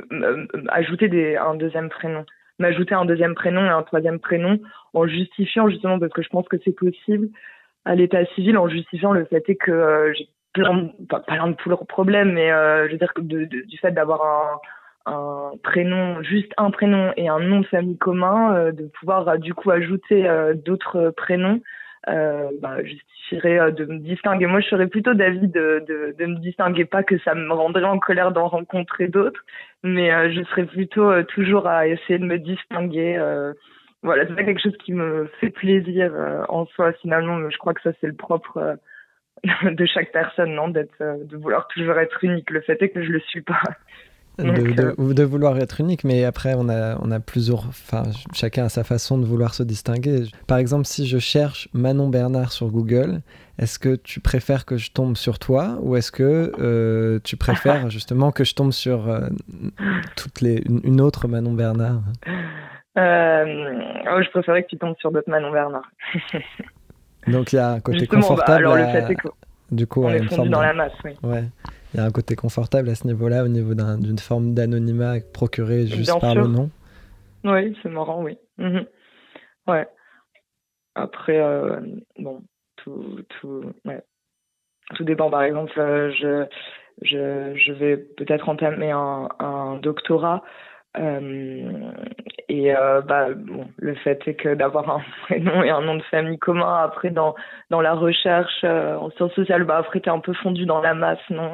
ajouter 0.70 1.08
des, 1.10 1.36
un 1.36 1.56
deuxième 1.56 1.90
prénom. 1.90 2.26
M'ajouter 2.60 2.94
un 2.94 3.06
deuxième 3.06 3.36
prénom 3.36 3.66
et 3.66 3.70
un 3.70 3.84
troisième 3.84 4.20
prénom 4.20 4.60
en 4.94 5.08
justifiant 5.08 5.70
justement, 5.70 6.00
parce 6.00 6.14
que 6.14 6.22
je 6.22 6.30
pense 6.30 6.48
que 6.48 6.58
c'est 6.64 6.76
possible 6.76 7.30
à 7.86 7.96
l'état 7.96 8.26
civil, 8.36 8.58
en 8.58 8.68
justifiant 8.68 9.12
le 9.12 9.26
fait 9.26 9.56
que 9.56 9.72
euh, 9.72 10.14
j'ai 10.14 10.28
plein, 10.54 10.90
pas 11.10 11.20
plein 11.20 11.48
de 11.48 11.56
problèmes, 11.88 12.34
mais 12.34 12.52
euh, 12.52 12.88
je 12.88 12.92
veux 12.92 12.98
dire 12.98 13.14
du 13.18 13.78
fait 13.78 13.92
d'avoir 13.92 14.22
un, 15.06 15.12
un 15.12 15.52
prénom, 15.64 16.22
juste 16.24 16.52
un 16.58 16.72
prénom 16.72 17.14
et 17.16 17.30
un 17.30 17.40
nom 17.40 17.62
de 17.62 17.66
famille 17.68 17.98
commun, 17.98 18.72
de 18.72 18.88
pouvoir 19.00 19.38
du 19.40 19.54
coup 19.54 19.72
ajouter 19.72 20.28
d'autres 20.66 21.12
prénoms 21.12 21.62
euh, 22.10 22.50
bah, 22.62 22.84
justifierait 22.84 23.60
euh, 23.60 23.72
de 23.72 23.86
me 23.86 24.00
distinguer. 24.00 24.48
Moi, 24.48 24.60
je 24.60 24.68
serais 24.68 24.88
plutôt 24.88 25.14
d'avis 25.14 25.48
de, 25.48 25.84
de, 25.88 26.16
de 26.18 26.26
me 26.26 26.40
distinguer, 26.40 26.86
pas 26.86 27.04
que 27.04 27.18
ça 27.20 27.36
me 27.36 27.54
rendrait 27.54 27.84
en 27.84 28.00
colère 28.00 28.32
d'en 28.32 28.48
rencontrer 28.48 29.08
d'autres, 29.08 29.44
mais 29.84 30.12
euh, 30.12 30.32
je 30.32 30.44
serais 30.46 30.66
plutôt 30.66 31.12
euh, 31.12 31.24
toujours 31.24 31.68
à 31.68 31.88
essayer 31.88 32.18
de 32.18 32.26
me 32.26 32.40
distinguer. 32.40 33.18
voilà, 34.04 34.26
c'est 34.26 34.36
pas 34.36 34.44
quelque 34.44 34.62
chose 34.62 34.78
qui 34.84 34.94
me 34.94 35.30
fait 35.40 35.52
plaisir 35.52 36.12
en 36.50 36.66
soi 36.66 36.92
finalement, 36.94 37.50
je 37.50 37.58
crois 37.58 37.76
que 37.76 37.82
ça 37.82 37.92
c'est 38.02 38.08
le 38.08 38.16
propre 38.16 38.78
de 39.64 39.86
chaque 39.86 40.12
personne, 40.12 40.56
non, 40.56 40.70
d'être, 40.70 40.98
de 41.00 41.38
vouloir 41.38 41.68
toujours 41.68 42.00
être 42.00 42.24
unique. 42.24 42.50
Le 42.50 42.62
fait 42.62 42.82
est 42.82 42.90
que 42.90 43.04
je 43.04 43.12
le 43.12 43.20
suis 43.20 43.42
pas. 43.42 43.62
De, 44.38 45.14
de, 45.14 45.24
vouloir 45.24 45.58
être 45.58 45.80
unique, 45.80 46.04
mais 46.04 46.24
après 46.24 46.54
on 46.56 46.70
a, 46.70 46.98
on 47.02 47.12
a 47.12 47.20
plusieurs, 47.20 47.66
enfin 47.68 48.04
chacun 48.34 48.66
a 48.66 48.70
sa 48.70 48.84
façon 48.84 49.18
de 49.18 49.26
vouloir 49.26 49.54
se 49.54 49.64
distinguer. 49.64 50.24
Par 50.48 50.58
exemple, 50.58 50.86
si 50.86 51.06
je 51.06 51.18
cherche 51.18 51.70
Manon 51.74 52.10
Bernard 52.10 52.52
sur 52.52 52.68
Google, 52.68 53.22
est-ce 53.60 53.78
que 53.78 53.96
tu 53.96 54.20
préfères 54.20 54.66
que 54.66 54.78
je 54.78 54.92
tombe 54.92 55.18
sur 55.18 55.38
toi 55.38 55.78
ou 55.82 55.96
est-ce 55.96 56.12
que 56.12 56.52
euh, 56.60 57.20
tu 57.24 57.38
préfères 57.38 57.90
justement 57.92 58.32
que 58.32 58.44
je 58.44 58.56
tombe 58.56 58.72
sur 58.72 59.10
euh, 59.10 59.28
toutes 60.16 60.42
les, 60.42 60.64
une, 60.84 61.02
autre 61.02 61.28
Manon 61.28 61.54
Bernard? 61.54 62.02
Euh, 62.98 63.80
oh, 64.12 64.22
Je 64.22 64.30
préférais 64.30 64.64
que 64.64 64.70
tu 64.70 64.78
tombes 64.78 64.96
sur 65.00 65.12
d'autres 65.12 65.30
Manon 65.30 65.52
Bernard. 65.52 65.90
Donc 67.28 67.54
il 67.54 67.58
y 67.58 67.60
a 67.60 67.72
un 67.72 67.80
côté 67.80 68.08
bah, 68.08 68.18
confortable. 68.18 68.66
alors 68.66 68.76
le 68.76 68.86
fait 68.86 69.12
est 69.12 69.16
que 69.16 69.28
du 69.70 69.88
coup, 69.88 70.04
on 70.04 70.10
est 70.10 70.24
fondu 70.24 70.50
dans 70.50 70.62
la 70.62 70.74
masse, 70.74 70.92
oui. 71.06 71.12
Ouais 71.24 71.46
il 71.94 71.98
y 71.98 72.00
a 72.00 72.06
un 72.06 72.12
côté 72.12 72.36
confortable 72.36 72.90
à 72.90 72.96
ce 72.96 73.06
niveau-là, 73.08 73.44
au 73.44 73.48
niveau 73.48 73.74
d'une 73.74 74.20
forme 74.20 74.54
d'anonymat 74.54 75.16
procuré 75.34 75.88
juste 75.88 76.20
par 76.20 76.36
le 76.36 76.48
nom. 76.48 76.70
Oui, 77.44 77.76
c'est 77.82 77.90
marrant, 77.90 78.24
oui. 78.24 78.38
Mhm. 78.58 78.86
Ouais. 79.68 79.88
Après, 80.96 81.40
euh, 81.40 81.80
bon, 82.20 82.44
tout, 82.78 83.22
tout, 83.30 83.64
ouais. 83.86 84.02
tout 84.96 85.04
dépend. 85.04 85.30
Par 85.30 85.44
exemple, 85.44 85.74
euh, 85.80 86.12
je, 86.12 86.46
je, 87.02 87.56
je 87.56 87.74
vais 87.74 87.98
peut-être 87.98 88.50
entamer 88.50 88.92
un, 88.92 89.30
un 89.40 89.78
doctorat 89.78 90.44
euh, 91.00 91.92
et 92.50 92.76
euh, 92.76 93.02
bah, 93.02 93.30
bon, 93.34 93.66
le 93.78 93.96
fait 93.96 94.22
est 94.28 94.34
que 94.34 94.54
d'avoir 94.54 94.90
un 94.90 95.02
prénom 95.24 95.64
et 95.64 95.70
un 95.70 95.82
nom 95.82 95.96
de 95.96 96.04
famille 96.04 96.38
commun, 96.38 96.84
après 96.84 97.10
dans, 97.10 97.34
dans 97.70 97.82
la 97.82 97.94
recherche 97.94 98.62
euh, 98.64 98.96
en 98.98 99.10
sciences 99.12 99.34
sociales, 99.34 99.64
bah, 99.64 99.78
après 99.78 100.02
t'es 100.02 100.10
un 100.10 100.20
peu 100.20 100.34
fondu 100.34 100.66
dans 100.66 100.82
la 100.82 100.94
masse, 100.94 101.20
non 101.30 101.52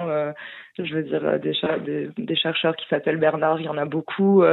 Je 0.80 0.96
veux 0.96 1.04
dire, 1.04 1.40
des, 1.40 1.54
des, 1.86 2.10
des, 2.18 2.36
chercheurs 2.36 2.76
qui 2.76 2.88
s'appellent 2.90 3.18
Bernard, 3.18 3.60
il 3.60 3.66
y 3.66 3.70
en 3.70 3.78
a 3.78 3.86
beaucoup. 3.86 4.44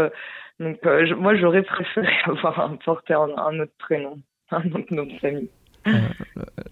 donc 0.61 0.79
moi 1.17 1.35
j'aurais 1.35 1.63
préféré 1.75 2.13
avoir 2.27 2.61
un, 2.61 2.77
porté 2.77 3.15
un, 3.15 3.31
un, 3.37 3.61
autre 3.61 3.73
prénom, 3.79 4.19
un 4.51 4.67
autre 4.73 4.93
nom 4.93 5.05
de 5.05 5.19
famille. 5.19 5.51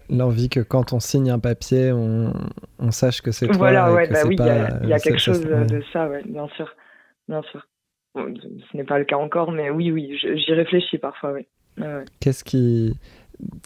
L'envie 0.09 0.49
que 0.49 0.59
quand 0.59 0.93
on 0.93 0.99
signe 0.99 1.29
un 1.31 1.39
papier, 1.39 1.91
on, 1.91 2.33
on 2.79 2.91
sache 2.91 3.21
que 3.21 3.31
c'est 3.31 3.47
toi. 3.47 3.57
Voilà, 3.57 3.91
ouais, 3.93 4.07
bah 4.07 4.21
oui, 4.25 4.35
il 4.39 4.89
y, 4.89 4.93
a 4.93 4.99
quelque 4.99 5.19
chose 5.19 5.43
de 5.45 5.83
ça, 5.91 6.07
ouais, 6.07 6.21
bien 6.25 6.47
sûr, 6.55 6.75
bien 7.27 7.41
sûr 7.43 7.63
ce 8.15 8.77
n'est 8.77 8.83
pas 8.83 8.99
le 8.99 9.05
cas 9.05 9.17
encore, 9.17 9.51
mais 9.51 9.69
oui, 9.69 9.91
oui, 9.91 10.17
j'y 10.17 10.53
réfléchis 10.53 10.97
parfois, 10.97 11.33
oui. 11.33 11.47
Qu'est-ce 12.19 12.43
qui 12.43 12.93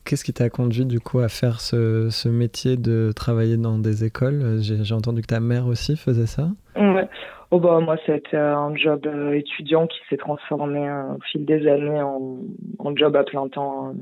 Qu'est-ce 0.06 0.24
qui 0.24 0.34
t'a 0.34 0.50
conduit 0.50 0.86
du 0.86 1.00
coup 1.00 1.20
à 1.20 1.28
faire 1.28 1.60
ce, 1.60 2.10
ce 2.10 2.30
métier 2.30 2.78
de 2.78 3.12
travailler 3.16 3.58
dans 3.58 3.78
des 3.78 4.06
écoles? 4.06 4.60
J'ai 4.62 4.94
entendu 4.94 5.22
que 5.22 5.28
ta 5.28 5.40
mère 5.40 5.68
aussi 5.68 5.98
faisait 5.98 6.26
ça. 6.26 6.50
Ouais. 6.76 7.08
Oh 7.52 7.60
bah 7.60 7.80
moi 7.80 7.98
c'était 8.06 8.38
un 8.38 8.76
job 8.76 9.06
euh, 9.06 9.32
étudiant 9.32 9.88
qui 9.88 10.00
s'est 10.10 10.18
transformé 10.18 10.88
euh, 10.88 11.14
au 11.14 11.20
fil 11.32 11.46
des 11.46 11.66
années 11.68 12.02
en, 12.02 12.40
en 12.80 12.96
job 12.96 13.16
à 13.16 13.24
plein 13.24 13.48
temps. 13.48 13.94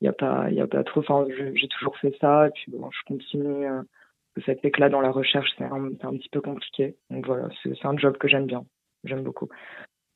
Il 0.00 0.04
y 0.04 0.08
a 0.08 0.12
pas 0.12 0.46
il 0.48 0.54
y 0.54 0.60
a 0.60 0.66
pas 0.68 0.84
trop. 0.84 1.00
Enfin 1.00 1.26
j'ai 1.28 1.68
toujours 1.68 1.96
fait 1.98 2.14
ça 2.20 2.46
et 2.46 2.50
puis 2.50 2.66
bon 2.68 2.88
je 2.92 3.14
continue. 3.14 3.66
Euh, 3.66 3.82
cet 4.46 4.64
éclat 4.64 4.88
dans 4.88 5.00
la 5.00 5.10
recherche 5.10 5.50
c'est 5.58 5.64
un, 5.64 5.86
un 6.02 6.16
petit 6.16 6.28
peu 6.30 6.40
compliqué. 6.40 6.96
Donc 7.10 7.26
voilà 7.26 7.48
c'est 7.64 7.84
un 7.84 7.96
job 7.96 8.16
que 8.16 8.28
j'aime 8.28 8.46
bien 8.46 8.64
j'aime 9.04 9.22
beaucoup. 9.22 9.48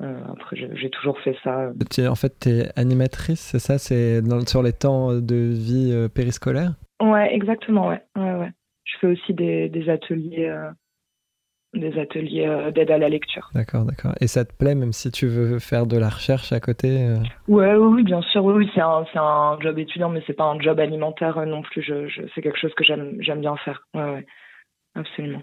Euh, 0.03 0.21
après, 0.31 0.57
j'ai 0.57 0.91
toujours 0.91 1.19
fait 1.21 1.37
ça. 1.43 1.71
en 1.71 2.15
fait, 2.15 2.39
tu 2.41 2.51
es 2.51 2.79
animatrice, 2.79 3.41
c'est 3.41 3.59
ça? 3.59 3.79
C'est 3.79 4.21
sur 4.47 4.63
les 4.63 4.73
temps 4.73 5.13
de 5.15 5.53
vie 5.55 5.91
euh, 5.93 6.09
périscolaire 6.09 6.75
Ouais, 7.01 7.35
exactement, 7.35 7.89
ouais. 7.89 8.03
ouais, 8.17 8.35
ouais. 8.35 8.51
Je 8.85 8.99
fais 9.01 9.07
aussi 9.07 9.33
des, 9.33 9.69
des 9.69 9.89
ateliers, 9.89 10.49
euh, 10.49 10.71
des 11.75 11.99
ateliers 11.99 12.71
d'aide 12.75 12.91
à 12.91 12.99
la 12.99 13.09
lecture. 13.09 13.51
D'accord, 13.55 13.85
d'accord. 13.85 14.13
Et 14.21 14.27
ça 14.27 14.45
te 14.45 14.55
plaît, 14.55 14.75
même 14.75 14.93
si 14.93 15.11
tu 15.11 15.27
veux 15.27 15.59
faire 15.59 15.87
de 15.87 15.99
la 15.99 16.09
recherche 16.11 16.53
à 16.53 16.61
côté 16.61 17.15
Ouais, 17.49 17.75
oui, 17.75 18.03
bien 18.03 18.23
sûr. 18.23 18.45
Oui, 18.45 18.55
oui 18.55 18.71
c'est 18.75 18.81
un, 18.81 19.05
un, 19.15 19.59
job 19.61 19.79
étudiant, 19.79 20.11
mais 20.11 20.23
c'est 20.27 20.35
pas 20.35 20.45
un 20.45 20.61
job 20.61 20.79
alimentaire 20.79 21.45
non 21.47 21.63
plus. 21.63 21.83
Je, 21.83 22.07
je 22.09 22.23
c'est 22.35 22.43
quelque 22.43 22.59
chose 22.59 22.75
que 22.75 22.85
j'aime 22.85 23.41
bien 23.41 23.57
faire. 23.57 23.87
Ouais, 23.95 24.11
ouais. 24.11 24.27
Absolument. 24.95 25.43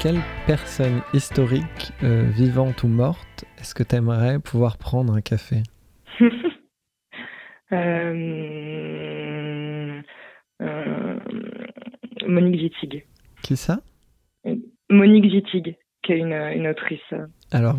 Quelle 0.00 0.20
personne 0.46 1.02
historique, 1.12 1.92
euh, 2.04 2.22
vivante 2.30 2.84
ou 2.84 2.88
morte, 2.88 3.44
est-ce 3.58 3.74
que 3.74 3.82
tu 3.82 3.96
aimerais 3.96 4.38
pouvoir 4.38 4.78
prendre 4.78 5.12
un 5.14 5.20
café? 5.20 5.62
Euh, 7.70 8.00
euh, 10.62 11.18
Monique 12.26 12.62
Wittig. 12.62 13.04
Qui 13.42 13.56
ça? 13.58 13.80
Monique 14.88 15.24
Wittig, 15.24 15.76
qui 16.02 16.12
est 16.12 16.18
une, 16.18 16.66
autrice. 16.66 17.12
Alors, 17.52 17.76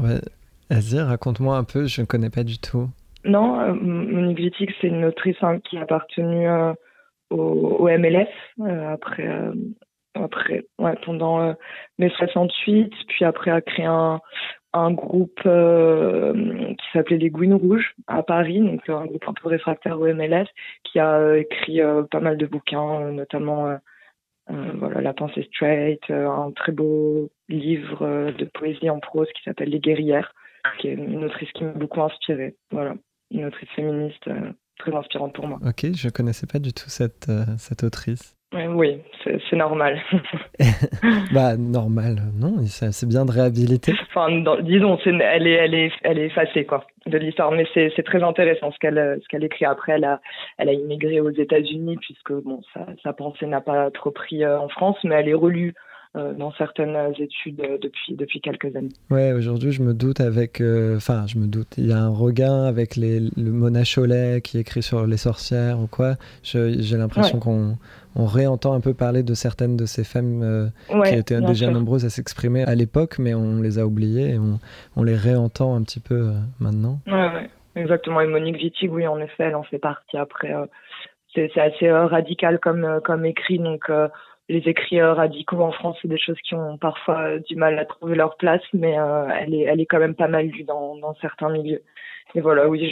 vas-y, 0.70 1.02
raconte-moi 1.02 1.58
un 1.58 1.64
peu, 1.64 1.88
je 1.88 2.02
ne 2.02 2.06
connais 2.06 2.30
pas 2.30 2.44
du 2.44 2.60
tout. 2.60 2.88
Non, 3.26 3.74
Monique 3.74 4.38
Wittig, 4.38 4.70
c'est 4.80 4.90
une 4.90 5.06
autrice 5.06 5.38
hein, 5.42 5.60
qui 5.60 5.80
a 5.80 5.82
appartenu 5.82 6.48
au, 7.32 7.36
au, 7.36 7.90
MLF 7.90 8.30
après 8.60 9.28
pendant 11.06 11.42
euh, 11.42 11.54
mai 11.98 12.12
68, 12.18 12.94
puis 13.08 13.26
après 13.26 13.52
a 13.52 13.62
créé 13.62 13.86
un, 13.86 14.20
un 14.74 14.92
groupe 14.92 15.40
euh, 15.46 16.34
qui 16.76 16.86
s'appelait 16.94 17.18
les 17.18 17.30
Gouines 17.30 17.54
Rouges 17.54 17.96
à 18.08 18.24
Paris, 18.24 18.60
donc 18.60 18.88
un 18.90 19.06
groupe 19.06 19.28
un 19.28 19.34
peu 19.34 19.48
réfractaire 19.50 20.00
au 20.00 20.06
MLS, 20.14 20.46
qui 20.84 21.00
a 21.00 21.16
euh, 21.16 21.40
écrit 21.40 21.80
pas 22.12 22.20
mal 22.20 22.38
de 22.38 22.46
bouquins, 22.46 23.12
notamment 23.12 23.78
voilà 24.48 25.02
La 25.02 25.14
pensée 25.14 25.48
straight, 25.54 26.02
un 26.10 26.52
très 26.56 26.72
beau 26.72 27.30
livre 27.50 28.32
de 28.32 28.46
poésie 28.46 28.90
en 28.90 29.00
prose 29.00 29.28
qui 29.36 29.44
s'appelle 29.44 29.70
Les 29.70 29.80
Guerrières, 29.80 30.34
qui 30.80 30.88
est 30.88 30.94
une 30.94 31.24
autrice 31.24 31.52
qui 31.52 31.64
m'a 31.64 31.72
beaucoup 31.72 32.02
inspirée. 32.02 32.56
Voilà, 32.72 32.96
une 33.30 33.46
autrice 33.46 33.70
féministe 33.76 34.28
très 34.80 34.96
inspirante 34.96 35.34
pour 35.34 35.48
moi. 35.48 35.60
Ok, 35.64 35.86
je 35.94 36.10
connaissais 36.10 36.48
pas 36.48 36.58
du 36.58 36.74
tout 36.74 36.90
cette, 36.90 37.32
cette 37.60 37.84
autrice. 37.84 38.39
Oui, 38.52 38.98
c'est 39.24 39.56
normal. 39.56 40.00
bah 41.34 41.56
normal, 41.56 42.16
non, 42.36 42.56
c'est 42.66 43.08
bien 43.08 43.26
de 43.26 43.32
réhabiliter. 43.32 43.94
Enfin, 44.10 44.28
disons, 44.64 44.98
elle 45.06 45.46
est, 45.46 45.52
elle 45.52 45.76
est, 45.76 45.92
elle 46.04 46.18
est 46.18 46.26
effacée 46.28 46.66
quoi 46.66 46.86
de 47.06 47.18
l'histoire, 47.18 47.52
mais 47.52 47.66
c'est 47.74 48.04
très 48.04 48.24
intéressant 48.24 48.72
ce 48.72 48.80
qu'elle, 48.80 49.20
ce 49.22 49.28
qu'elle 49.28 49.44
écrit 49.44 49.66
après. 49.66 49.94
Elle 49.94 50.06
a, 50.06 50.20
elle 50.58 50.70
a 50.70 50.74
immigré 50.74 51.20
aux 51.20 51.30
États-Unis 51.30 51.98
puisque 51.98 52.34
bon, 52.34 52.62
sa, 52.74 52.88
sa 53.04 53.14
pensée 53.14 53.46
n'a 53.46 53.62
pas 53.62 53.92
trop 53.92 54.12
pris 54.12 54.44
euh, 54.44 54.60
en 54.60 54.70
France, 54.70 54.98
mais 55.04 55.16
elle 55.16 55.30
est 55.30 55.34
relue 55.34 55.74
euh, 56.16 56.34
dans 56.34 56.52
certaines 56.54 56.98
études 57.20 57.62
euh, 57.62 57.78
depuis, 57.80 58.16
depuis 58.16 58.42
quelques 58.42 58.76
années. 58.76 58.90
Ouais, 59.12 59.32
aujourd'hui, 59.32 59.72
je 59.72 59.84
me 59.84 59.94
doute 59.94 60.22
avec. 60.22 60.60
Euh, 60.60 60.98
enfin, 60.98 61.28
je 61.28 61.38
me 61.38 61.46
doute. 61.46 61.68
Il 61.78 61.86
y 61.86 61.92
a 61.92 62.00
un 62.00 62.10
regain 62.10 62.64
avec 62.64 62.96
les, 62.96 63.20
le 63.20 63.52
Mona 63.52 63.84
Cholet 63.84 64.42
qui 64.42 64.58
écrit 64.58 64.82
sur 64.82 65.06
les 65.06 65.18
sorcières 65.18 65.80
ou 65.80 65.86
quoi. 65.86 66.16
J'ai 66.42 66.98
l'impression 66.98 67.38
qu'on 67.38 67.78
on 68.16 68.26
réentend 68.26 68.74
un 68.74 68.82
peu 68.82 68.94
parler 68.94 69.24
de 69.24 69.34
certaines 69.34 69.78
de 69.78 69.86
ces 69.86 70.04
femmes 70.04 70.72
qui 71.06 71.16
étaient 71.16 71.42
déjà 71.42 71.70
nombreuses 71.70 72.06
à 72.06 72.10
s'exprimer 72.10 72.64
à 72.64 72.76
l'époque, 72.76 73.20
mais 73.20 73.34
on 73.34 73.62
les 73.62 73.80
a 73.80 73.86
oubliées 73.86 74.32
et 74.32 74.40
on, 74.40 74.60
on 74.96 75.04
les 75.04 75.16
réentend 75.16 75.76
un 75.76 75.84
petit 75.84 76.00
peu 76.00 76.32
maintenant. 76.60 77.00
Ouais, 77.08 77.14
ouais, 77.14 77.50
exactement. 77.76 78.22
Et 78.22 78.28
Monique 78.28 78.58
Wittig, 78.58 78.92
oui, 78.92 79.08
en 79.08 79.20
effet, 79.20 79.44
elle 79.44 79.56
en 79.56 79.64
fait 79.64 79.80
partie. 79.80 80.18
Après, 80.18 80.54
c'est 81.36 81.58
assez 81.58 81.92
radical 81.92 82.60
comme, 82.60 83.00
comme 83.04 83.26
écrit, 83.26 83.60
donc 83.60 83.90
les 84.50 84.68
écrits 84.68 85.02
radicaux 85.02 85.62
en 85.62 85.72
France, 85.72 85.98
c'est 86.02 86.08
des 86.08 86.18
choses 86.18 86.40
qui 86.44 86.56
ont 86.56 86.78
parfois 86.78 87.38
du 87.38 87.56
mal 87.56 87.78
à 87.78 87.86
trouver 87.86 88.16
leur 88.16 88.36
place, 88.36 88.64
mais 88.74 88.98
euh, 88.98 89.28
elle, 89.40 89.54
est, 89.54 89.62
elle 89.62 89.80
est 89.80 89.86
quand 89.86 90.00
même 90.00 90.16
pas 90.16 90.28
mal 90.28 90.48
lue 90.48 90.64
dans, 90.64 90.96
dans 90.98 91.14
certains 91.22 91.50
milieux. 91.50 91.84
Et 92.34 92.42
voilà, 92.42 92.68
oui, 92.68 92.92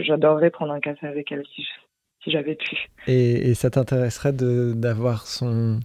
j'adorerais 0.00 0.50
prendre 0.50 0.72
un 0.72 0.80
café 0.80 1.06
avec 1.06 1.30
elle 1.30 1.44
si, 1.54 1.64
si 2.28 2.32
j'avais 2.34 2.54
pu. 2.54 2.88
Et, 3.06 3.50
et 3.50 3.54
ça 3.54 3.70
t'intéresserait 3.70 4.32
d'avoir 4.32 5.26
son, 5.26 5.80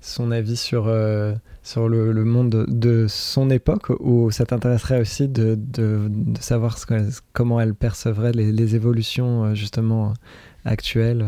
son 0.00 0.30
avis 0.30 0.56
sur, 0.56 0.88
euh, 0.88 1.32
sur 1.62 1.88
le, 1.88 2.12
le, 2.12 2.24
monde 2.24 2.66
de 2.68 3.06
son 3.08 3.50
époque 3.50 3.90
ou 4.00 4.30
ça 4.30 4.46
t'intéresserait 4.46 5.00
aussi 5.00 5.28
de, 5.28 5.54
de, 5.56 6.08
de 6.08 6.38
savoir 6.38 6.78
ce 6.78 6.86
comment 7.32 7.60
elle 7.60 7.74
percevrait 7.74 8.32
les, 8.32 8.52
les, 8.52 8.74
évolutions 8.74 9.54
justement 9.54 10.14
actuelles, 10.64 11.26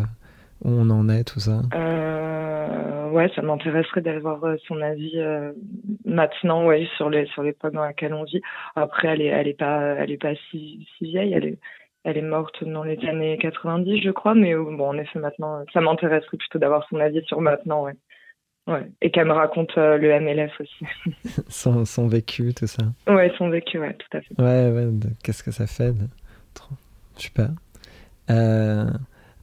où 0.64 0.70
on 0.70 0.90
en 0.90 1.08
est, 1.08 1.24
tout 1.24 1.40
ça? 1.40 1.62
Ouais, 3.12 3.30
ça 3.36 3.42
m'intéresserait 3.42 4.00
d'avoir 4.00 4.40
son 4.66 4.80
avis 4.80 5.14
maintenant, 6.04 6.66
ouais, 6.66 6.88
sur 6.96 7.10
les 7.10 7.26
sur 7.26 7.44
l'époque 7.44 7.72
dans 7.72 7.84
laquelle 7.84 8.12
on 8.12 8.24
vit. 8.24 8.40
Après, 8.74 9.08
elle 9.08 9.20
est 9.20 9.26
elle 9.26 9.46
est 9.46 9.58
pas 9.58 9.80
elle 9.98 10.10
est 10.10 10.20
pas 10.20 10.34
si, 10.50 10.84
si 10.98 11.04
vieille, 11.04 11.32
elle 11.32 11.44
est 11.44 11.58
elle 12.04 12.18
est 12.18 12.22
morte 12.22 12.62
dans 12.64 12.84
les 12.84 12.98
années 13.08 13.38
90, 13.38 14.02
je 14.02 14.10
crois, 14.10 14.34
mais 14.34 14.54
euh, 14.54 14.62
bon, 14.62 14.88
en 14.88 14.98
effet, 14.98 15.18
maintenant, 15.18 15.64
ça 15.72 15.80
m'intéresserait 15.80 16.36
plutôt 16.36 16.58
d'avoir 16.58 16.86
son 16.88 17.00
avis 17.00 17.24
sur 17.24 17.40
maintenant, 17.40 17.84
ouais. 17.84 17.94
Ouais. 18.66 18.90
Et 19.02 19.10
qu'elle 19.10 19.26
me 19.26 19.32
raconte 19.32 19.76
euh, 19.76 19.98
le 19.98 20.18
MLF 20.20 20.52
aussi. 20.60 20.86
son, 21.48 21.84
son, 21.84 22.06
vécu, 22.06 22.54
tout 22.54 22.66
ça. 22.66 22.82
Ouais, 23.06 23.32
son 23.36 23.48
vécu, 23.48 23.78
ouais, 23.78 23.94
tout 23.94 24.16
à 24.16 24.20
fait. 24.20 24.34
Ouais, 24.38 24.70
ouais, 24.70 24.90
qu'est-ce 25.22 25.42
que 25.42 25.50
ça 25.50 25.66
fait 25.66 25.92
de... 25.92 26.06
Trop... 26.54 26.74
Super. 27.16 27.50
Euh, 28.30 28.86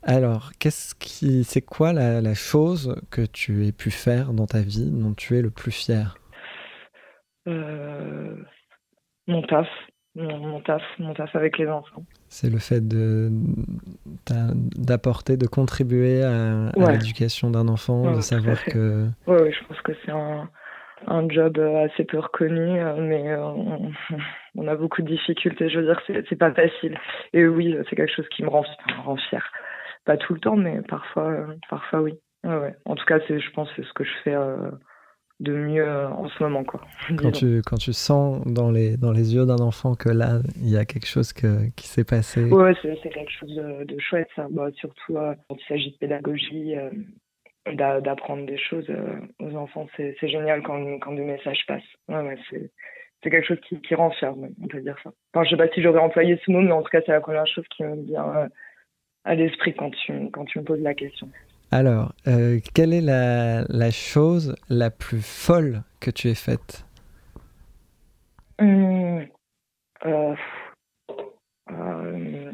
alors, 0.03 0.51
qu'est-ce 0.59 0.95
qui, 0.95 1.43
c'est 1.43 1.61
quoi 1.61 1.93
la, 1.93 2.21
la, 2.21 2.33
chose 2.33 2.95
que 3.11 3.21
tu 3.21 3.67
aies 3.67 3.71
pu 3.71 3.91
faire 3.91 4.33
dans 4.33 4.47
ta 4.47 4.61
vie 4.61 4.89
dont 4.89 5.13
tu 5.13 5.37
es 5.37 5.41
le 5.41 5.51
plus 5.51 5.71
fier? 5.71 6.15
Euh, 7.47 8.35
Mon 9.27 9.41
taf 9.43 9.67
mon, 10.15 10.59
taf, 10.61 10.81
mon 10.99 11.13
taf 11.13 11.35
avec 11.35 11.57
les 11.57 11.67
enfants. 11.67 12.03
C'est 12.27 12.49
le 12.49 12.59
fait 12.59 12.85
de 12.87 13.29
d'apporter, 14.77 15.37
de 15.37 15.47
contribuer 15.47 16.23
à, 16.23 16.71
l'éducation 16.91 17.49
d'un 17.49 17.67
enfant, 17.67 18.15
de 18.15 18.21
savoir 18.21 18.63
que. 18.65 19.07
Oui, 19.27 19.37
ouais, 19.37 19.51
je 19.51 19.67
pense 19.67 19.81
que 19.81 19.93
c'est 20.05 20.11
un, 20.11 20.49
un, 21.07 21.29
job 21.29 21.57
assez 21.59 22.03
peu 22.03 22.19
reconnu, 22.19 22.79
mais 22.99 23.35
on, 23.35 23.91
on, 24.55 24.67
a 24.67 24.75
beaucoup 24.75 25.01
de 25.01 25.07
difficultés. 25.07 25.69
Je 25.69 25.79
veux 25.79 25.85
dire, 25.85 26.01
c'est 26.29 26.35
pas 26.35 26.53
facile. 26.53 26.97
Et 27.33 27.45
oui, 27.45 27.75
c'est 27.89 27.95
quelque 27.95 28.13
chose 28.13 28.27
qui 28.35 28.43
me 28.43 28.49
rend, 28.49 28.65
me 28.87 29.01
rend 29.03 29.17
fier. 29.17 29.45
Pas 30.05 30.17
tout 30.17 30.33
le 30.33 30.39
temps, 30.39 30.55
mais 30.57 30.81
parfois, 30.81 31.47
parfois 31.69 32.01
oui. 32.01 32.13
Ouais, 32.43 32.75
En 32.85 32.95
tout 32.95 33.05
cas, 33.05 33.19
je 33.19 33.51
pense 33.51 33.69
que 33.69 33.81
c'est 33.81 33.87
ce 33.87 33.93
que 33.93 34.03
je 34.03 34.11
fais. 34.23 34.33
Euh, 34.33 34.71
de 35.41 35.53
mieux 35.53 35.87
euh, 35.87 36.07
en 36.09 36.29
ce 36.29 36.43
moment. 36.43 36.63
Quoi, 36.63 36.81
quand, 37.17 37.31
tu, 37.31 37.61
quand 37.65 37.77
tu 37.77 37.93
sens 37.93 38.41
dans 38.45 38.71
les, 38.71 38.95
dans 38.95 39.11
les 39.11 39.35
yeux 39.35 39.45
d'un 39.45 39.59
enfant 39.59 39.95
que 39.95 40.09
là, 40.09 40.39
il 40.57 40.69
y 40.69 40.77
a 40.77 40.85
quelque 40.85 41.07
chose 41.07 41.33
que, 41.33 41.69
qui 41.75 41.87
s'est 41.87 42.03
passé. 42.03 42.43
Oui, 42.43 42.71
c'est 42.83 43.09
quelque 43.09 43.31
chose 43.31 43.55
de, 43.55 43.99
chouette, 43.99 44.29
ça. 44.35 44.47
Bah, 44.51 44.69
surtout 44.75 45.17
euh, 45.17 45.33
quand 45.49 45.57
il 45.59 45.67
s'agit 45.67 45.91
de 45.91 45.97
pédagogie, 45.97 46.75
euh, 46.77 46.89
d'apprendre 47.73 48.45
des 48.45 48.57
choses 48.57 48.87
aux 49.39 49.55
enfants, 49.55 49.87
c'est 49.97 50.15
génial 50.21 50.63
quand, 50.63 50.99
quand 50.99 51.13
des 51.13 51.25
messages 51.25 51.63
passent. 51.67 51.83
Ouais, 52.07 52.21
ouais, 52.21 52.37
c'est 52.49 52.71
c'est 53.23 53.29
quelque 53.29 53.45
chose 53.45 53.59
qui, 53.69 53.79
qui 53.81 53.93
rend 53.93 54.09
fier, 54.09 54.33
on 54.35 54.67
peut 54.67 54.81
dire 54.81 54.97
ça. 55.03 55.11
Enfin, 55.31 55.43
je 55.43 55.51
sais 55.51 55.57
pas 55.57 55.67
si 55.67 55.83
j'aurais 55.83 55.99
employé 55.99 56.39
ce 56.43 56.49
mot, 56.49 56.59
mais 56.59 56.71
en 56.71 56.81
tout 56.81 56.89
cas, 56.89 57.01
c'est 57.05 57.11
la 57.11 57.21
première 57.21 57.45
chose 57.45 57.65
qui 57.69 57.83
me 57.83 58.01
vient 58.01 58.49
à 59.23 59.35
l'esprit 59.35 59.75
quand 59.75 59.91
tu, 59.91 60.31
quand 60.31 60.45
tu 60.45 60.57
me 60.57 60.63
poses 60.63 60.81
la 60.81 60.95
question. 60.95 61.29
Alors, 61.71 62.13
euh, 62.27 62.59
quelle 62.73 62.93
est 62.93 63.01
la, 63.01 63.63
la, 63.69 63.91
chose 63.91 64.55
la 64.67 64.89
plus 64.89 65.21
folle 65.21 65.83
que 66.01 66.11
tu 66.11 66.27
aies 66.29 66.35
faite? 66.35 66.85
Mmh, 68.59 69.21
euh, 70.05 70.35
euh, 71.71 72.51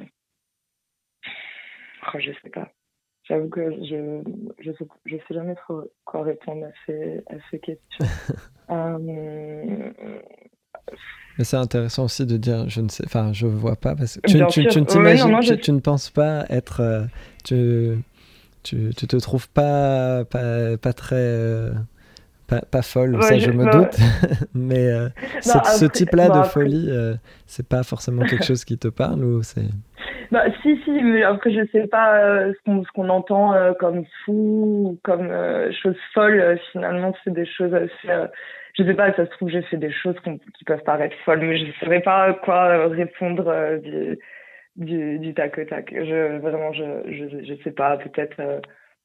oh, 2.13 2.19
Je 2.19 2.31
sais 2.43 2.49
pas. 2.51 2.69
J'avoue 3.23 3.49
que 3.49 3.71
je 3.83 4.21
je 4.59 4.71
sais, 4.71 4.85
je 5.05 5.17
sais 5.17 5.33
jamais 5.33 5.55
trop 5.55 5.81
quoi 6.05 6.23
répondre 6.23 6.65
à 6.67 6.69
ces, 6.85 7.17
à 7.27 7.35
ces 7.49 7.59
questions. 7.59 8.05
euh, 8.69 9.91
mais 11.37 11.43
c'est 11.43 11.57
intéressant 11.57 12.05
aussi 12.05 12.25
de 12.25 12.37
dire, 12.37 12.69
je 12.69 12.81
ne 12.81 12.89
sais, 12.89 13.03
enfin, 13.05 13.33
je 13.33 13.47
vois 13.47 13.75
pas 13.75 13.95
parce 13.95 14.17
que 14.17 14.27
tu, 14.27 14.37
tu, 14.47 14.67
tu, 14.67 14.85
tu, 14.85 15.59
tu, 15.59 15.71
ne 15.71 15.79
penses 15.79 16.09
pas 16.09 16.45
être, 16.49 16.81
euh, 16.81 17.05
tu, 17.43 17.97
tu, 18.67 18.89
tu 18.97 19.07
te 19.07 19.15
trouves 19.17 19.49
pas, 19.49 20.25
pas, 20.25 20.77
pas 20.81 20.93
très. 20.93 21.15
Euh, 21.15 21.71
pas, 22.49 22.61
pas, 22.61 22.81
folle, 22.81 23.21
ça 23.21 23.37
je, 23.37 23.51
me 23.51 23.69
doute, 23.69 23.97
mais 24.55 24.89
euh, 24.89 25.09
ce 25.41 25.85
type-là 25.85 26.29
de 26.29 26.43
folie, 26.43 26.87
euh, 26.89 27.15
c'est 27.45 27.67
pas 27.67 27.83
forcément 27.83 28.23
quelque 28.23 28.45
chose 28.45 28.63
qui 28.63 28.77
te 28.77 28.87
parle 28.87 29.25
ou 29.25 29.43
c'est 29.43 29.67
bah, 30.31 30.45
si, 30.61 30.79
si, 30.85 30.91
mais 30.91 31.23
après, 31.23 31.51
je 31.51 31.67
sais 31.73 31.87
pas 31.87 32.47
ce 32.65 32.91
qu'on 32.93 33.09
entend 33.09 33.53
comme 33.79 34.05
fou, 34.23 34.97
comme 35.03 35.29
chose 35.83 35.97
folle. 36.13 36.57
finalement, 36.71 37.13
c'est 37.25 37.33
des 37.33 37.45
choses 37.45 37.73
assez. 37.73 38.29
je 38.77 38.83
sais 38.83 38.93
pas, 38.93 39.11
ça 39.13 39.25
se 39.25 39.31
trouve, 39.31 39.49
j'ai 39.49 39.61
fait 39.63 39.77
des 39.77 39.91
choses 39.91 40.15
qui 40.23 40.63
peuvent 40.63 40.83
paraître 40.85 41.17
folles, 41.25 41.41
mais 41.41 41.57
je 41.57 41.65
ne 41.65 41.71
saurais 41.81 42.01
pas 42.01 42.33
quoi 42.33 42.87
répondre 42.87 43.77
du, 43.83 44.17
du 44.77 45.33
tac 45.33 45.57
au 45.57 45.65
tac. 45.65 45.91
Vraiment, 45.91 46.71
je, 46.73 46.83
je, 47.07 47.43
je 47.43 47.63
sais 47.63 47.71
pas, 47.71 47.97
peut-être 47.97 48.39
euh, 48.39 48.59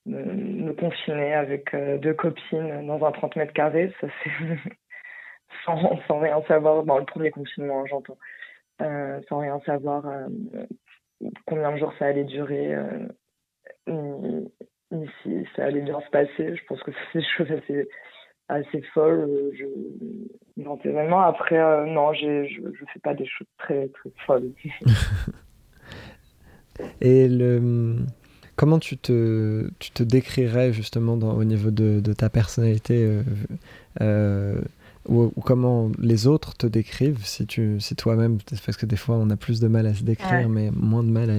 me, 0.06 0.72
confiner 0.72 1.34
avec 1.34 1.72
euh, 1.74 1.98
deux 1.98 2.14
copines 2.14 2.86
dans 2.86 3.04
un 3.04 3.12
30 3.12 3.36
mètres 3.36 3.52
carrés, 3.52 3.92
ça 4.00 4.06
c'est 4.22 4.30
sans, 5.64 5.98
sans 6.06 6.18
rien 6.20 6.42
savoir, 6.46 6.84
dans 6.84 6.98
le 6.98 7.04
premier 7.04 7.30
confinement, 7.30 7.86
j'entends, 7.86 8.18
euh, 8.82 9.20
sans 9.28 9.38
rien 9.38 9.60
savoir 9.60 10.04
combien 11.46 11.72
de 11.72 11.78
jours 11.78 11.94
ça 11.98 12.06
allait 12.06 12.24
durer, 12.24 12.76
ni, 13.86 14.52
ni, 14.90 15.10
si 15.22 15.46
ça 15.56 15.64
allait 15.64 15.80
bien 15.80 16.00
se 16.00 16.10
passer. 16.10 16.56
Je 16.56 16.64
pense 16.66 16.82
que 16.82 16.90
c'est 17.12 17.20
des 17.20 17.24
choses 17.36 17.50
assez 17.50 17.88
assez 18.48 18.82
folles. 18.92 19.52
Je, 19.54 19.64
éventuellement, 20.60 21.20
après, 21.20 21.56
non, 21.86 22.12
je, 22.12 22.44
je 22.44 22.84
fais 22.92 23.00
pas 23.00 23.14
des 23.14 23.26
choses 23.26 23.46
très, 23.56 23.88
très 23.88 24.10
folles. 24.26 24.52
Et 27.00 27.28
le, 27.28 27.96
comment 28.56 28.78
tu 28.78 28.96
te, 28.96 29.68
tu 29.78 29.90
te 29.90 30.02
décrirais 30.02 30.72
justement 30.72 31.16
dans, 31.16 31.34
au 31.34 31.44
niveau 31.44 31.70
de, 31.70 32.00
de 32.00 32.12
ta 32.12 32.28
personnalité 32.28 33.04
euh, 33.04 33.22
euh, 34.00 34.60
ou, 35.08 35.32
comment 35.44 35.90
les 35.98 36.26
autres 36.26 36.56
te 36.56 36.66
décrivent 36.66 37.24
si, 37.24 37.46
tu, 37.46 37.80
si 37.80 37.96
toi-même, 37.96 38.38
parce 38.64 38.76
que 38.76 38.86
des 38.86 38.96
fois 38.96 39.16
on 39.16 39.30
a 39.30 39.36
plus 39.36 39.60
de 39.60 39.68
mal 39.68 39.86
à 39.86 39.94
se 39.94 40.04
décrire, 40.04 40.48
mais 40.48 40.70
moins 40.70 41.02
de 41.02 41.10
mal 41.10 41.30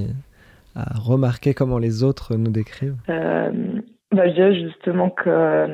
à, 0.75 0.81
à, 0.81 0.99
remarquer 0.99 1.53
comment 1.53 1.77
les 1.77 2.03
autres 2.03 2.35
nous 2.35 2.51
décrivent? 2.51 2.97
Euh, 3.09 3.51
bah, 4.11 4.27
Je 4.27 4.33
dirais 4.33 4.55
justement 4.55 5.09
que 5.09 5.67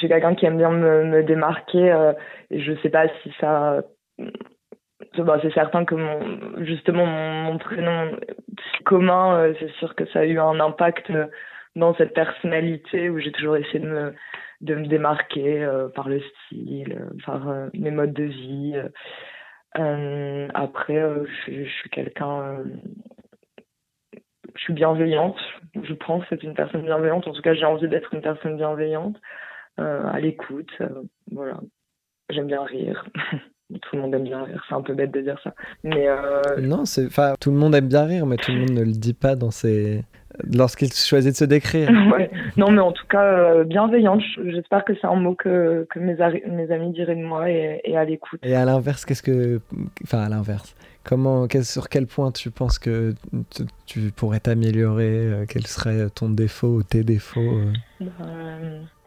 j'ai 0.00 0.08
quelqu'un 0.08 0.34
qui 0.34 0.46
aime 0.46 0.56
bien 0.56 0.70
me, 0.70 1.04
me 1.04 1.22
démarquer 1.22 2.14
et 2.50 2.60
je 2.60 2.72
sais 2.82 2.90
pas 2.90 3.06
si 3.22 3.30
ça 3.40 3.82
bah, 5.18 5.38
c'est 5.42 5.52
certain 5.52 5.84
que 5.84 5.94
mon, 5.94 6.64
justement 6.64 7.06
mon, 7.06 7.58
prénom 7.58 8.16
commun, 8.84 9.36
euh, 9.36 9.54
c'est 9.58 9.70
sûr 9.72 9.94
que 9.94 10.06
ça 10.06 10.20
a 10.20 10.24
eu 10.24 10.38
un 10.38 10.58
impact 10.60 11.10
euh, 11.10 11.26
dans 11.76 11.94
cette 11.94 12.14
personnalité 12.14 13.10
où 13.10 13.18
j'ai 13.18 13.32
toujours 13.32 13.56
essayé 13.56 13.80
de 13.80 13.88
me, 13.88 14.14
de 14.60 14.74
me 14.74 14.86
démarquer 14.86 15.62
euh, 15.62 15.88
par 15.88 16.08
le 16.08 16.20
style, 16.20 17.06
par 17.26 17.46
mes 17.74 17.90
modes 17.90 18.12
de 18.14 18.24
vie. 18.24 18.76
après, 20.54 21.00
je, 21.46 21.64
je, 21.64 21.70
suis 21.70 21.90
quelqu'un, 21.90 22.62
je 24.54 24.60
suis 24.60 24.74
bienveillante. 24.74 25.38
Je 25.82 25.94
pense 25.94 26.24
c'est 26.28 26.42
une 26.42 26.54
personne 26.54 26.82
bienveillante. 26.82 27.26
En 27.26 27.32
tout 27.32 27.42
cas, 27.42 27.54
j'ai 27.54 27.64
envie 27.64 27.88
d'être 27.88 28.14
une 28.14 28.22
personne 28.22 28.56
bienveillante, 28.56 29.16
à 29.78 30.20
l'écoute. 30.20 30.72
voilà, 31.30 31.58
j'aime 32.30 32.46
bien 32.46 32.64
rire. 32.64 33.06
tout 33.80 33.96
le 33.96 34.02
monde 34.02 34.14
aime 34.14 34.24
bien 34.24 34.44
rire. 34.44 34.64
C'est 34.68 34.74
un 34.74 34.82
peu 34.82 34.94
bête 34.94 35.12
de 35.12 35.20
dire 35.20 35.38
ça. 35.42 35.54
Mais 35.84 36.08
euh... 36.08 36.42
Non, 36.60 36.84
c'est, 36.84 37.06
enfin, 37.06 37.34
tout 37.40 37.50
le 37.50 37.56
monde 37.56 37.74
aime 37.74 37.88
bien 37.88 38.04
rire, 38.04 38.26
mais 38.26 38.36
tout 38.36 38.52
le 38.52 38.60
monde 38.60 38.70
ne 38.70 38.84
le 38.84 38.92
dit 38.92 39.14
pas 39.14 39.34
dans 39.34 39.50
ses... 39.50 40.04
lorsqu'il 40.52 40.92
choisit 40.92 41.32
de 41.32 41.36
se 41.36 41.44
décrire. 41.44 41.88
ouais. 42.12 42.30
Non, 42.56 42.70
mais 42.70 42.80
en 42.80 42.92
tout 42.92 43.06
cas, 43.06 43.24
euh, 43.24 43.64
bienveillante. 43.64 44.22
J'espère 44.44 44.84
que 44.84 44.92
c'est 45.00 45.06
un 45.06 45.16
mot 45.16 45.34
que, 45.34 45.86
que 45.90 45.98
mes, 45.98 46.16
mes 46.48 46.70
amis 46.70 46.92
diraient 46.92 47.16
de 47.16 47.24
moi 47.24 47.50
et, 47.50 47.80
et 47.84 47.96
à 47.96 48.04
l'écoute. 48.04 48.40
Et 48.42 48.54
à 48.54 48.64
l'inverse, 48.64 49.04
qu'est-ce 49.04 49.22
que. 49.22 49.60
Enfin, 50.04 50.18
à 50.18 50.28
l'inverse. 50.28 50.74
Comment, 51.04 51.48
quel, 51.48 51.64
sur 51.64 51.88
quel 51.88 52.06
point 52.06 52.30
tu 52.30 52.52
penses 52.52 52.78
que 52.78 53.14
tu, 53.50 53.64
tu 53.86 54.00
pourrais 54.12 54.38
t'améliorer 54.38 55.08
euh, 55.08 55.44
Quel 55.48 55.66
serait 55.66 56.08
ton 56.10 56.30
défaut 56.30 56.68
ou 56.68 56.82
tes 56.84 57.02
défauts 57.02 57.60
bah, 58.00 58.08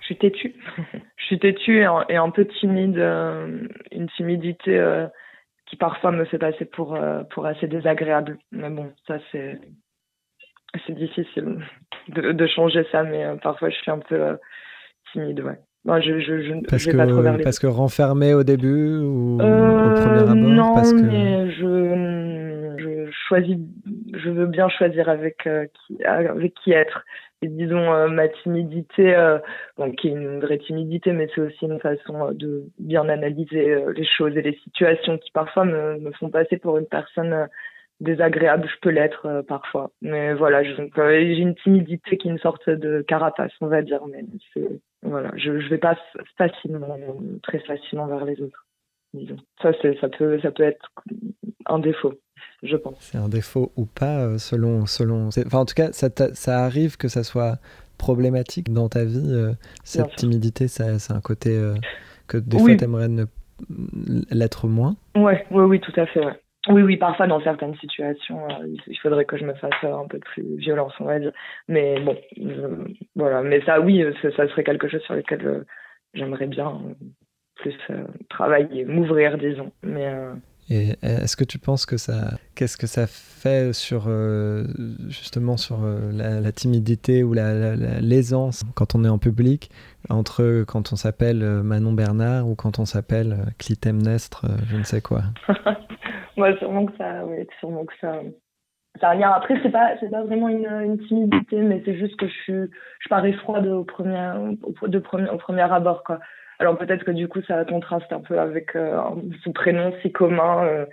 je 0.08 0.14
suis 0.14 0.18
têtue. 0.18 0.54
je 1.26 1.30
suis 1.30 1.40
têtue 1.40 1.82
et, 2.10 2.16
un 2.16 2.30
peu 2.30 2.46
timide, 2.46 3.00
euh, 3.00 3.68
une 3.92 4.08
timidité 4.10 4.78
euh, 4.78 5.08
qui 5.66 5.76
parfois 5.76 6.12
me 6.12 6.24
fait 6.26 6.38
passer 6.38 6.66
pour, 6.66 6.96
euh, 6.96 7.24
pour 7.32 7.48
assez 7.48 7.66
désagréable. 7.66 8.38
Mais 8.52 8.70
bon, 8.70 8.92
ça 9.08 9.18
c'est 9.32 9.60
c'est 10.86 10.94
difficile 10.94 11.60
de, 12.10 12.32
de, 12.32 12.48
changer 12.48 12.86
ça, 12.92 13.04
mais 13.04 13.26
parfois 13.42 13.70
je 13.70 13.76
suis 13.76 13.90
un 13.90 14.00
peu 14.00 14.38
timide, 15.12 15.40
ouais. 15.40 15.58
Je, 16.02 16.20
je, 16.20 16.42
je, 16.42 16.54
parce, 16.68 16.86
que, 16.86 16.96
pas 16.98 17.08
trop 17.08 17.22
vers 17.22 17.38
les... 17.38 17.44
parce 17.44 17.60
que 17.60 17.68
renfermé 17.68 18.34
au 18.34 18.44
début 18.44 18.98
ou 18.98 19.36
au 19.36 19.38
premier 19.38 20.20
abord 20.20 20.36
Non, 20.36 20.76
parce 20.76 20.94
que... 20.94 21.00
mais 21.00 21.50
je, 21.52 22.76
je 22.78 23.12
choisis 23.28 23.58
je 24.14 24.30
veux 24.30 24.48
bien 24.48 24.68
choisir 24.70 25.10
avec 25.10 25.48
qui, 25.88 26.04
avec 26.04 26.54
qui 26.56 26.72
être. 26.72 27.06
Disons 27.42 28.08
ma 28.10 28.28
timidité, 28.28 29.16
bon, 29.78 29.92
qui 29.92 30.08
est 30.08 30.12
une 30.12 30.40
vraie 30.40 30.58
timidité, 30.58 31.12
mais 31.12 31.28
c'est 31.34 31.42
aussi 31.42 31.66
une 31.66 31.80
façon 31.80 32.32
de 32.32 32.64
bien 32.80 33.08
analyser 33.08 33.84
les 33.96 34.06
choses 34.06 34.36
et 34.36 34.42
les 34.42 34.58
situations 34.64 35.18
qui 35.18 35.32
parfois 35.32 35.66
me, 35.66 36.00
me 36.00 36.12
font 36.14 36.30
passer 36.30 36.58
pour 36.58 36.78
une 36.78 36.88
personne 36.88 37.48
désagréable, 38.00 38.68
je 38.68 38.80
peux 38.82 38.90
l'être 38.90 39.44
parfois. 39.48 39.92
Mais 40.02 40.34
voilà, 40.34 40.64
j'ai 40.64 41.38
une 41.38 41.56
timidité 41.56 42.18
qui 42.18 42.28
est 42.28 42.32
une 42.32 42.40
sorte 42.40 42.70
de 42.70 43.02
carapace, 43.08 43.54
on 43.62 43.68
va 43.68 43.82
dire. 43.82 44.02
Mais 44.08 44.24
voilà, 45.04 45.32
je, 45.36 45.60
je 45.60 45.70
vais 45.70 45.78
pas 45.78 45.98
facilement, 46.38 46.98
très 47.44 47.60
facilement 47.60 48.08
vers 48.08 48.26
les 48.26 48.42
autres. 48.42 48.66
Ça, 49.62 49.72
ça 50.02 50.10
peut, 50.10 50.40
ça 50.42 50.52
peut 50.52 50.64
être 50.64 50.92
un 51.68 51.80
défaut, 51.80 52.16
je 52.64 52.76
pense. 52.76 52.96
C'est 53.00 53.18
un 53.18 53.30
défaut 53.30 53.72
ou 53.76 53.86
pas, 53.86 54.20
euh, 54.20 54.38
selon, 54.38 54.86
selon. 54.86 55.28
Enfin, 55.28 55.60
en 55.60 55.66
tout 55.66 55.76
cas, 55.76 55.92
ça, 55.92 56.10
ça 56.34 56.64
arrive 56.64 56.98
que 56.98 57.08
ça 57.08 57.24
soit 57.24 57.58
problématique 57.98 58.72
dans 58.72 58.90
ta 58.90 59.06
vie. 59.06 59.32
Euh, 59.32 59.54
cette 59.84 60.16
timidité, 60.16 60.68
ça, 60.68 61.00
c'est 61.00 61.14
un 61.14 61.22
côté 61.22 61.52
euh, 61.52 61.76
que 62.28 62.38
des 62.38 62.58
fois, 62.58 62.76
tu 62.76 62.84
aimerais 62.84 63.08
l'être 64.32 64.68
moins. 64.68 64.96
Ouais, 65.16 65.46
oui, 65.52 65.64
oui, 65.64 65.80
tout 65.80 65.94
à 65.96 66.06
fait. 66.06 66.26
Oui, 66.68 66.82
oui, 66.82 66.98
parfois 66.98 67.28
dans 67.28 67.42
certaines 67.42 67.76
situations, 67.76 68.48
il 68.88 68.98
faudrait 68.98 69.26
que 69.26 69.38
je 69.38 69.46
me 69.46 69.54
fasse 69.54 69.84
un 69.84 70.08
peu 70.08 70.18
plus 70.18 70.58
violence, 70.58 70.94
on 71.00 71.06
va 71.06 71.20
dire. 71.20 71.32
Mais 71.68 72.00
bon, 72.02 72.18
voilà. 73.16 73.44
Mais 73.44 73.62
ça, 73.66 73.80
oui, 73.80 74.04
ça, 74.22 74.48
serait 74.48 74.64
quelque 74.64 74.88
chose 74.88 75.02
sur 75.04 75.14
lequel 75.14 75.64
j'aimerais 76.16 76.48
bien 76.48 76.82
plus 77.58 77.76
travailler, 78.30 78.84
m'ouvrir, 78.84 79.38
disons. 79.38 79.72
Mais, 79.84 80.12
Et 80.70 80.96
est-ce 81.04 81.38
que 81.38 81.44
tu 81.44 81.60
penses 81.60 81.86
que 81.86 81.98
ça, 81.98 82.32
qu'est-ce 82.56 82.78
que 82.78 82.88
ça 82.88 83.06
fait 83.08 83.72
sur 83.72 84.06
euh, 84.08 84.64
justement 85.08 85.58
sur 85.58 85.78
la, 86.12 86.52
timidité 86.52 87.24
ou 87.24 87.34
la, 87.34 87.76
l'aisance 88.02 88.64
quand 88.74 88.96
on 88.96 89.04
est 89.04 89.10
en 89.10 89.20
public 89.20 89.70
entre 90.10 90.64
quand 90.68 90.92
on 90.92 90.96
s'appelle 90.96 91.44
Manon 91.64 91.94
Bernard 91.94 92.48
ou 92.48 92.56
quand 92.56 92.80
on 92.80 92.86
s'appelle 92.86 93.46
Clytemnestre, 93.60 94.48
je 94.66 94.78
ne 94.78 94.84
sais 94.84 95.02
quoi? 95.02 95.22
Moi, 96.38 96.58
sûrement 96.58 96.86
que 96.86 96.98
ça, 96.98 97.26
oui, 97.26 97.38
sûrement 97.60 97.86
que 97.86 97.94
ça. 98.02 98.22
Ça 99.02 99.10
a 99.10 99.36
Après, 99.36 99.60
c'est 99.62 99.72
pas, 99.72 99.92
c'est 100.00 100.10
pas 100.10 100.24
vraiment 100.24 100.48
une, 100.48 100.66
une 100.66 100.98
timidité, 101.08 101.58
mais 101.58 101.82
c'est 101.84 101.98
juste 101.98 102.16
que 102.16 102.28
je 102.28 102.34
suis, 102.34 102.72
je 103.00 103.10
parais 103.10 103.34
froide 103.34 103.68
au 103.68 103.84
premier, 103.84 104.32
au, 104.64 104.88
de 104.88 105.00
premier, 105.00 105.30
au 105.30 105.38
premier 105.38 105.62
abord, 105.62 106.04
quoi. 106.04 106.20
Alors 106.60 106.78
peut-être 106.78 107.04
que 107.04 107.12
du 107.12 107.28
coup 107.28 107.42
ça 107.44 107.66
contraste 107.66 108.12
un 108.12 108.22
peu 108.22 108.40
avec 108.40 108.76
euh, 108.76 108.98
ce 109.44 109.50
prénom 109.50 109.94
si 110.02 110.12
commun. 110.12 110.66
Euh, 110.66 110.86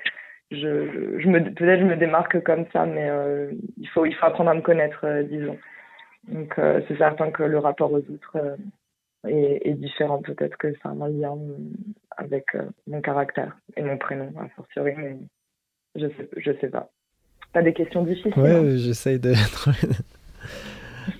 je, 0.50 1.18
je 1.18 1.28
me, 1.28 1.42
peut-être 1.54 1.80
je 1.80 1.86
me 1.86 1.96
démarque 1.96 2.42
comme 2.42 2.66
ça, 2.72 2.84
mais 2.84 3.08
euh, 3.08 3.50
il 3.78 3.88
faut 3.88 4.04
il 4.04 4.14
faut 4.14 4.26
apprendre 4.26 4.50
à 4.50 4.54
me 4.54 4.60
connaître, 4.60 5.06
disons. 5.22 5.58
Donc 6.28 6.54
c'est 6.56 6.98
certain 6.98 7.30
que 7.30 7.42
le 7.42 7.58
rapport 7.58 7.92
aux 7.92 7.98
autres 7.98 8.56
est, 9.26 9.60
est, 9.66 9.74
différent. 9.74 10.20
Peut-être 10.20 10.56
que 10.56 10.72
ça 10.82 10.90
a 10.90 10.92
un 10.92 11.08
lien 11.08 11.36
avec 12.16 12.44
mon 12.86 13.00
caractère 13.00 13.56
et 13.76 13.82
mon 13.82 13.96
prénom, 13.98 14.30
a 14.38 14.48
fortiori, 14.50 14.92
mais 14.96 15.16
je 15.96 16.06
sais 16.08 16.28
je 16.36 16.52
sais 16.60 16.68
pas. 16.68 16.90
T'as 17.52 17.62
des 17.62 17.72
questions 17.72 18.02
difficiles 18.02 18.32
Ouais, 18.36 18.50
hein? 18.50 18.76
j'essaye 18.76 19.18
de. 19.18 19.32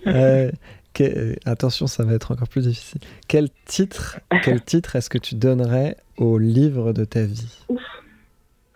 euh, 1.01 1.33
euh, 1.33 1.35
attention, 1.45 1.87
ça 1.87 2.05
va 2.05 2.15
être 2.15 2.33
encore 2.33 2.49
plus 2.49 2.67
difficile. 2.67 3.01
Quel 3.29 3.49
titre, 3.65 4.21
quel 4.43 4.61
titre 4.65 4.97
est-ce 4.97 5.11
que 5.11 5.19
tu 5.19 5.35
donnerais 5.35 5.97
au 6.17 6.39
livre 6.39 6.93
de 6.93 7.05
ta 7.05 7.23
vie? 7.23 7.65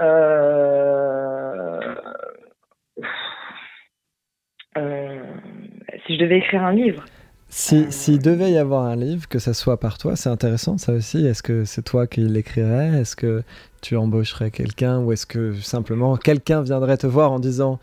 Euh, 0.01 1.81
euh, 4.77 5.23
Si 6.07 6.15
je 6.17 6.21
devais 6.21 6.39
écrire 6.39 6.63
un 6.63 6.73
livre. 6.73 7.05
Si, 7.49 7.91
S'il 7.93 8.21
devait 8.21 8.51
y 8.51 8.59
avoir 8.59 8.85
un 8.85 8.97
livre, 8.97 9.29
que 9.29 9.39
ça 9.39 9.55
soit 9.55 9.79
par 9.79 9.99
toi, 9.99 10.17
c'est 10.17 10.29
intéressant 10.29 10.79
ça 10.79 10.93
aussi. 10.93 11.25
Est-ce 11.27 11.43
que 11.43 11.65
c'est 11.65 11.83
toi 11.83 12.07
qui 12.07 12.21
l'écrirais? 12.21 13.01
Est-ce 13.01 13.15
que 13.15 13.45
tu 13.83 13.97
embaucherais 13.97 14.51
quelqu'un? 14.51 14.99
Ou 14.99 15.13
est-ce 15.13 15.27
que 15.27 15.55
simplement 15.55 16.17
quelqu'un 16.17 16.63
viendrait 16.63 16.97
te 16.97 17.07
voir 17.07 17.31
en 17.31 17.39
disant 17.39 17.79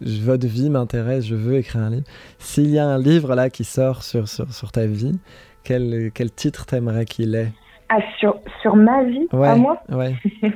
votre 0.00 0.46
vie 0.46 0.70
m'intéresse, 0.70 1.26
je 1.26 1.34
veux 1.34 1.56
écrire 1.56 1.82
un 1.82 1.90
livre. 1.90 2.06
S'il 2.38 2.70
y 2.70 2.78
a 2.78 2.86
un 2.86 2.98
livre 2.98 3.34
là 3.34 3.50
qui 3.50 3.64
sort 3.64 4.02
sur, 4.02 4.28
sur, 4.28 4.52
sur 4.52 4.72
ta 4.72 4.86
vie, 4.86 5.18
quel, 5.64 6.10
quel 6.14 6.30
titre 6.30 6.66
t'aimerais 6.66 7.04
qu'il 7.04 7.34
ait? 7.34 7.52
Ah, 7.88 7.98
sur, 8.18 8.40
sur 8.62 8.74
ma 8.74 9.04
vie? 9.04 9.26
À 9.32 9.54
moi? 9.54 9.82
Ouais. 9.90 10.14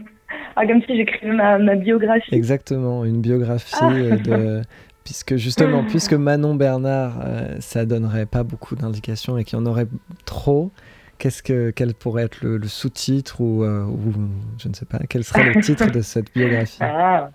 ah, 0.57 0.67
comme 0.67 0.81
si 0.83 0.97
j'écrivais 0.97 1.33
ma, 1.33 1.59
ma, 1.59 1.75
biographie. 1.75 2.35
Exactement, 2.35 3.05
une 3.05 3.21
biographie 3.21 3.75
ah. 3.81 3.93
euh, 3.93 4.17
de. 4.17 4.63
Puisque 5.05 5.37
justement, 5.37 5.85
puisque 5.85 6.13
Manon 6.15 6.57
Bernard, 6.57 7.21
euh, 7.25 7.55
ça 7.61 7.87
donnerait 7.87 8.27
pas 8.27 8.43
beaucoup 8.43 8.75
d'indications 8.75 9.39
et 9.39 9.45
qu'il 9.45 9.57
y 9.57 9.63
en 9.63 9.65
aurait 9.65 9.87
trop, 10.25 10.73
qu'est-ce 11.19 11.45
que 11.45 11.71
quel 11.71 11.95
pourrait 11.95 12.25
être 12.25 12.43
le, 12.43 12.61
sous-titre 12.67 13.41
ou, 13.41 13.63
euh, 13.63 13.85
ou, 13.85 14.13
je 14.59 14.69
ne 14.69 14.75
sais 14.75 14.85
pas, 14.85 14.99
quel 15.09 15.23
serait 15.23 15.53
le 15.53 15.63
titre 15.63 15.93
de 15.93 16.01
cette 16.01 16.35
biographie? 16.35 16.79
Ah. 16.81 17.31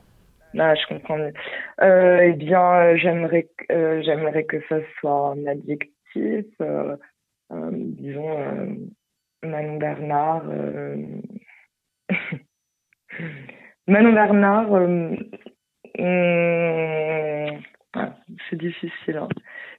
Ah, 0.57 0.75
je 0.75 0.85
comprends 0.87 1.17
Euh, 1.81 2.19
eh 2.21 2.33
bien, 2.33 2.95
j'aimerais, 2.97 3.47
euh, 3.71 4.01
j'aimerais 4.03 4.43
que 4.43 4.61
ça 4.67 4.79
soit 4.99 5.31
un 5.31 5.45
adjectif, 5.47 6.45
euh, 6.61 6.97
disons, 7.51 8.77
Manon 9.43 9.77
Bernard. 9.77 10.43
Manon 13.87 14.13
Bernard, 14.13 14.71
hum, 14.71 15.17
ah, 17.93 18.15
c'est 18.49 18.57
difficile. 18.57 19.17
Hein. 19.17 19.27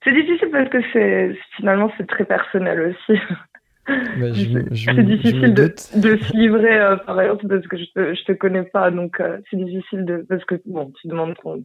C'est 0.04 0.12
difficile 0.12 0.50
parce 0.50 0.68
que 0.68 0.82
c'est 0.92 1.34
finalement 1.56 1.90
c'est 1.96 2.06
très 2.06 2.24
personnel 2.24 2.80
aussi. 3.08 3.18
c'est 3.86 5.04
difficile 5.04 5.54
de, 5.54 5.64
de, 5.64 6.16
se 6.16 6.36
livrer, 6.36 6.80
euh, 6.80 6.96
par 6.96 7.20
exemple, 7.20 7.48
parce 7.48 7.66
que 7.66 7.76
je 7.76 7.84
te, 7.92 8.14
je 8.14 8.24
te 8.24 8.32
connais 8.32 8.62
pas, 8.62 8.90
donc 8.90 9.20
euh, 9.20 9.38
c'est 9.50 9.56
difficile 9.56 10.04
de, 10.04 10.24
parce 10.28 10.44
que 10.44 10.54
bon, 10.66 10.92
tu 11.00 11.08
demandes 11.08 11.34
qu'on 11.34 11.64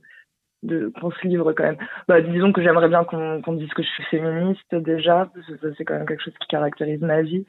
de, 0.63 0.91
qu'on 0.99 1.11
se 1.11 1.27
livre 1.27 1.53
quand 1.53 1.63
même. 1.63 1.77
Bah, 2.07 2.21
disons 2.21 2.51
que 2.51 2.63
j'aimerais 2.63 2.89
bien 2.89 3.03
qu'on 3.03 3.41
qu'on 3.41 3.53
dise 3.53 3.69
que 3.69 3.83
je 3.83 3.87
suis 3.89 4.03
féministe 4.05 4.73
déjà, 4.73 5.29
parce 5.33 5.59
que 5.59 5.73
c'est 5.77 5.85
quand 5.85 5.93
même 5.93 6.07
quelque 6.07 6.23
chose 6.23 6.33
qui 6.41 6.47
caractérise 6.47 7.01
ma 7.01 7.21
vie. 7.21 7.45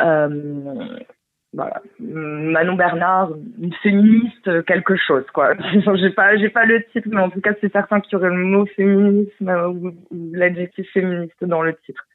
Euh, 0.00 0.96
voilà. 1.52 1.80
Manon 2.00 2.74
Bernard, 2.74 3.30
une 3.60 3.72
féministe, 3.74 4.64
quelque 4.64 4.96
chose, 4.96 5.24
quoi. 5.32 5.54
j'ai 5.96 6.10
pas, 6.10 6.36
j'ai 6.36 6.50
pas 6.50 6.64
le 6.64 6.82
titre, 6.92 7.08
mais 7.12 7.20
en 7.20 7.30
tout 7.30 7.40
cas, 7.40 7.52
c'est 7.60 7.72
certain 7.72 8.00
qu'il 8.00 8.14
y 8.14 8.16
aurait 8.16 8.28
le 8.28 8.34
mot 8.34 8.66
féminisme 8.66 9.48
ou 9.48 9.92
l'adjectif 10.32 10.90
féministe 10.92 11.42
dans 11.44 11.62
le 11.62 11.74
titre 11.86 12.07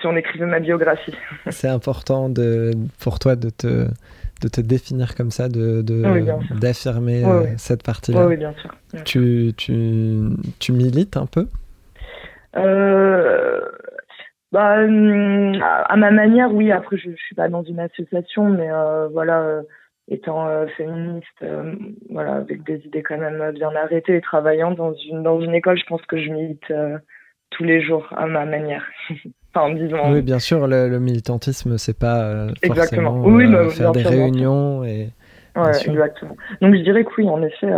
si 0.00 0.06
on 0.06 0.16
écrivait 0.16 0.46
ma 0.46 0.60
biographie. 0.60 1.14
C'est 1.50 1.68
important 1.68 2.28
de, 2.28 2.72
pour 3.00 3.18
toi 3.18 3.36
de 3.36 3.50
te, 3.50 3.86
de 4.42 4.48
te 4.48 4.60
définir 4.60 5.14
comme 5.14 5.30
ça, 5.30 5.48
de, 5.48 5.82
d'affirmer 6.60 7.24
euh, 7.24 7.46
cette 7.56 7.82
partie-là. 7.82 8.26
Oui, 8.26 8.36
bien 8.36 8.54
sûr. 8.54 8.70
Tu, 9.04 9.52
tu, 9.56 10.30
tu, 10.58 10.72
milites 10.72 11.16
un 11.16 11.26
peu? 11.26 11.46
Euh, 12.56 13.60
bah, 14.52 14.82
hum, 14.82 15.60
à 15.60 15.96
ma 15.96 16.10
manière, 16.10 16.52
oui. 16.52 16.72
Après, 16.72 16.96
je, 16.98 17.10
ne 17.10 17.16
suis 17.16 17.34
pas 17.34 17.48
dans 17.48 17.62
une 17.62 17.80
association, 17.80 18.48
mais 18.48 18.70
euh, 18.70 19.08
voilà, 19.08 19.62
étant 20.08 20.48
féministe, 20.76 21.44
voilà, 22.10 22.34
avec 22.34 22.64
des 22.64 22.78
idées 22.86 23.02
quand 23.02 23.18
même 23.18 23.52
bien 23.52 23.74
arrêtées 23.74 24.16
et 24.16 24.20
travaillant 24.20 24.72
dans 24.72 24.94
une 24.94 25.22
dans 25.22 25.40
une 25.40 25.54
école, 25.54 25.78
je 25.78 25.86
pense 25.86 26.02
que 26.02 26.22
je 26.22 26.30
milite 26.30 26.72
tous 27.50 27.64
les 27.64 27.82
jours 27.82 28.06
à 28.16 28.26
ma 28.26 28.44
manière. 28.44 28.84
Oui, 30.10 30.22
bien 30.22 30.38
sûr, 30.38 30.66
le, 30.66 30.98
militantisme, 30.98 31.78
c'est 31.78 31.98
pas 31.98 32.22
euh, 32.22 32.48
forcément 32.66 33.20
oui, 33.24 33.46
euh, 33.46 33.68
faire 33.70 33.92
des 33.92 34.02
réunions. 34.02 34.84
Et... 34.84 35.10
exactement. 35.56 36.36
Donc 36.60 36.74
je 36.74 36.82
dirais 36.82 37.04
que 37.04 37.10
oui, 37.18 37.28
en 37.28 37.42
effet, 37.42 37.70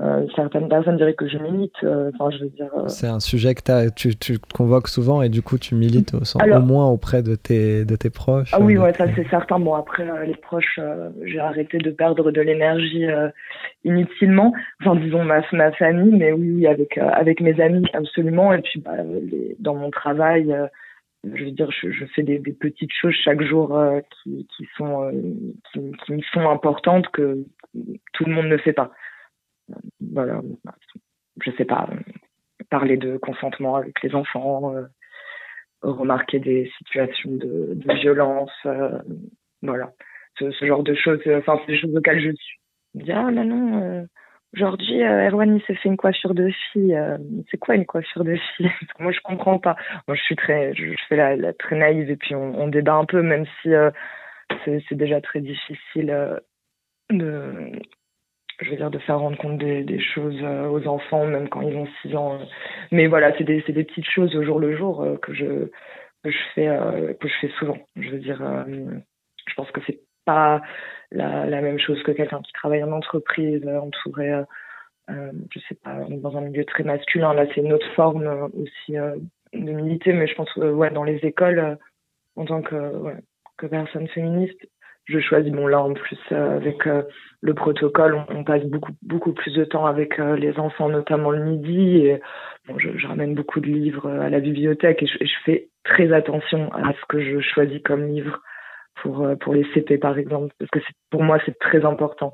euh, 0.00 0.26
certaines 0.34 0.68
personnes 0.68 0.96
diraient 0.96 1.14
que 1.14 1.28
je 1.28 1.38
milite. 1.38 1.74
Enfin, 1.82 2.30
je 2.30 2.44
veux 2.44 2.50
dire. 2.50 2.70
C'est 2.88 3.06
un 3.06 3.20
sujet 3.20 3.54
que 3.54 3.90
tu, 3.90 4.16
tu, 4.16 4.38
convoques 4.54 4.88
souvent 4.88 5.22
et 5.22 5.28
du 5.28 5.42
coup 5.42 5.58
tu 5.58 5.74
milites 5.74 6.14
au, 6.14 6.60
moins 6.60 6.88
auprès 6.88 7.22
de 7.22 7.34
tes, 7.34 7.84
de 7.84 7.96
tes 7.96 8.10
proches. 8.10 8.50
Ah 8.52 8.60
oui, 8.60 8.76
ouais, 8.76 8.92
ça 8.94 9.06
c'est 9.14 9.28
certain. 9.28 9.58
Bon, 9.58 9.74
après, 9.74 10.04
les 10.26 10.36
proches, 10.36 10.80
j'ai 11.24 11.38
arrêté 11.38 11.78
de 11.78 11.90
perdre 11.90 12.30
de 12.30 12.40
l'énergie 12.40 13.06
inutilement. 13.84 14.52
Enfin, 14.80 14.96
disons 14.96 15.24
ma, 15.24 15.42
ma 15.52 15.72
famille, 15.72 16.12
mais 16.12 16.32
oui, 16.32 16.52
oui 16.56 16.66
avec, 16.66 16.98
avec 16.98 17.40
mes 17.40 17.60
amis, 17.60 17.84
absolument. 17.92 18.52
Et 18.52 18.62
puis 18.62 18.80
bah, 18.80 18.92
dans 19.60 19.74
mon 19.74 19.90
travail 19.90 20.54
je 21.34 21.44
veux 21.44 21.50
dire, 21.50 21.70
je, 21.70 21.90
je 21.90 22.04
fais 22.06 22.22
des, 22.22 22.38
petites 22.38 22.92
choses 22.92 23.14
chaque 23.14 23.42
jour 23.42 23.76
euh, 23.76 24.00
qui, 24.22 24.46
sont 24.76 25.02
euh, 25.02 25.12
qui, 25.72 25.80
me 25.80 26.22
sont 26.32 26.48
importantes 26.48 27.08
que 27.08 27.44
tout 28.12 28.24
le 28.24 28.32
monde 28.32 28.46
ne 28.46 28.56
fait 28.56 28.72
pas. 28.72 28.90
Voilà, 30.00 30.42
je 31.42 31.50
sais 31.52 31.64
pas, 31.64 31.88
parler 32.70 32.96
de 32.96 33.16
consentement 33.16 33.76
avec 33.76 34.02
les 34.02 34.14
enfants, 34.14 34.74
euh, 34.74 34.84
remarquer 35.82 36.38
des 36.38 36.70
situations 36.78 37.30
de, 37.32 37.76
violence, 38.00 38.52
voilà, 39.62 39.92
ce, 40.38 40.50
genre 40.66 40.82
de 40.82 40.94
choses. 40.94 41.20
Enfin, 41.26 41.58
c'est 41.60 41.72
des 41.72 41.78
choses 41.78 41.96
auxquelles 41.96 42.20
je 42.20 42.32
suis 42.36 42.58
bien, 42.94 43.28
ah, 43.28 43.30
non, 43.30 43.44
non 43.44 44.06
Aujourd'hui, 44.54 45.02
euh, 45.02 45.28
Erwan, 45.28 45.56
il 45.56 45.62
s'est 45.62 45.74
fait 45.74 45.88
une 45.88 45.96
coiffure 45.96 46.32
de 46.32 46.48
fille. 46.72 46.94
Euh, 46.94 47.18
c'est 47.50 47.56
quoi 47.56 47.74
une 47.74 47.86
coiffure 47.86 48.22
de 48.22 48.36
fille? 48.36 48.70
Moi, 49.00 49.10
je 49.10 49.18
comprends 49.20 49.58
pas. 49.58 49.74
Moi, 50.06 50.14
je 50.14 50.22
suis 50.22 50.36
très, 50.36 50.72
je, 50.74 50.94
fais 51.08 51.16
la, 51.16 51.52
très 51.54 51.74
naïve 51.74 52.08
et 52.08 52.16
puis 52.16 52.36
on, 52.36 52.68
débat 52.68 52.94
un 52.94 53.04
peu, 53.04 53.20
même 53.20 53.46
si 53.60 53.74
euh, 53.74 53.90
c'est 54.64 54.94
déjà 54.94 55.20
très 55.20 55.40
difficile 55.40 56.10
euh, 56.10 56.38
de, 57.10 57.72
je 58.60 58.70
veux 58.70 58.76
dire, 58.76 58.92
de 58.92 58.98
faire 59.00 59.18
rendre 59.18 59.36
compte 59.38 59.58
des, 59.58 59.98
choses 59.98 60.40
aux 60.42 60.86
enfants, 60.86 61.26
même 61.26 61.48
quand 61.48 61.62
ils 61.62 61.76
ont 61.76 61.88
6 62.02 62.14
ans. 62.14 62.38
Mais 62.92 63.08
voilà, 63.08 63.36
c'est 63.36 63.44
des, 63.44 63.60
des 63.60 63.84
petites 63.84 64.08
choses 64.08 64.36
au 64.36 64.44
jour 64.44 64.60
le 64.60 64.76
jour 64.76 65.04
que 65.20 65.34
je 65.34 65.68
que 66.22 66.30
je 66.30 66.38
fais 66.54 66.66
que 67.20 67.28
je 67.28 67.34
fais 67.40 67.50
souvent. 67.58 67.78
Je 67.96 68.08
veux 68.10 68.20
dire, 68.20 68.38
je 69.46 69.54
pense 69.54 69.70
que 69.72 69.80
c'est 69.86 69.98
pas 70.24 70.62
la, 71.10 71.60
même 71.60 71.78
chose 71.78 72.02
que 72.02 72.12
quelqu'un 72.12 72.40
qui 72.42 72.52
travaille 72.52 72.82
en 72.82 72.92
entreprise, 72.92 73.62
euh, 73.66 73.78
entouré, 73.78 74.32
euh, 74.32 74.42
euh, 75.10 75.32
je 75.50 75.60
sais 75.68 75.74
pas, 75.74 75.98
dans 76.08 76.36
un 76.36 76.40
milieu 76.40 76.64
très 76.64 76.82
masculin. 76.82 77.34
Là, 77.34 77.44
c'est 77.54 77.60
une 77.60 77.72
autre 77.72 77.90
forme 77.94 78.26
euh, 78.26 78.48
aussi 78.54 78.96
euh, 78.96 79.16
de 79.52 79.72
militer, 79.72 80.12
mais 80.14 80.26
je 80.26 80.34
pense 80.34 80.50
que 80.54 80.70
ouais, 80.70 80.90
dans 80.90 81.04
les 81.04 81.18
écoles, 81.18 81.78
en 82.36 82.44
tant 82.46 82.62
que, 82.62 82.76
personne 83.70 84.08
féministe, 84.08 84.58
je 85.06 85.20
choisis 85.20 85.52
bon 85.52 85.66
là 85.66 85.82
en 85.82 85.92
plus 85.92 86.18
avec 86.30 86.86
le 86.86 87.54
protocole 87.54 88.24
on, 88.30 88.42
passe 88.42 88.64
beaucoup 88.64 88.92
beaucoup 89.02 89.32
plus 89.32 89.52
de 89.54 89.64
temps 89.64 89.86
avec 89.86 90.18
les 90.18 90.58
enfants 90.58 90.88
notamment 90.88 91.30
le 91.30 91.44
midi 91.44 91.98
et 91.98 92.20
bon 92.66 92.78
je, 92.78 92.96
je, 92.96 93.06
ramène 93.06 93.34
beaucoup 93.34 93.60
de 93.60 93.66
livres 93.66 94.10
à 94.10 94.28
la 94.28 94.40
bibliothèque 94.40 95.02
et 95.02 95.06
je, 95.06 95.16
et 95.20 95.26
je, 95.26 95.34
fais 95.44 95.68
très 95.84 96.12
attention 96.12 96.70
à 96.72 96.92
ce 96.92 97.04
que 97.08 97.20
je 97.20 97.40
choisis 97.40 97.80
comme 97.82 98.06
livre 98.06 98.42
pour 99.02 99.22
euh, 99.22 99.36
pour 99.36 99.54
les 99.54 99.64
CP 99.74 99.98
par 99.98 100.18
exemple 100.18 100.54
parce 100.58 100.70
que 100.70 100.78
pour 101.10 101.22
moi 101.22 101.38
c'est 101.44 101.58
très 101.58 101.84
important. 101.84 102.32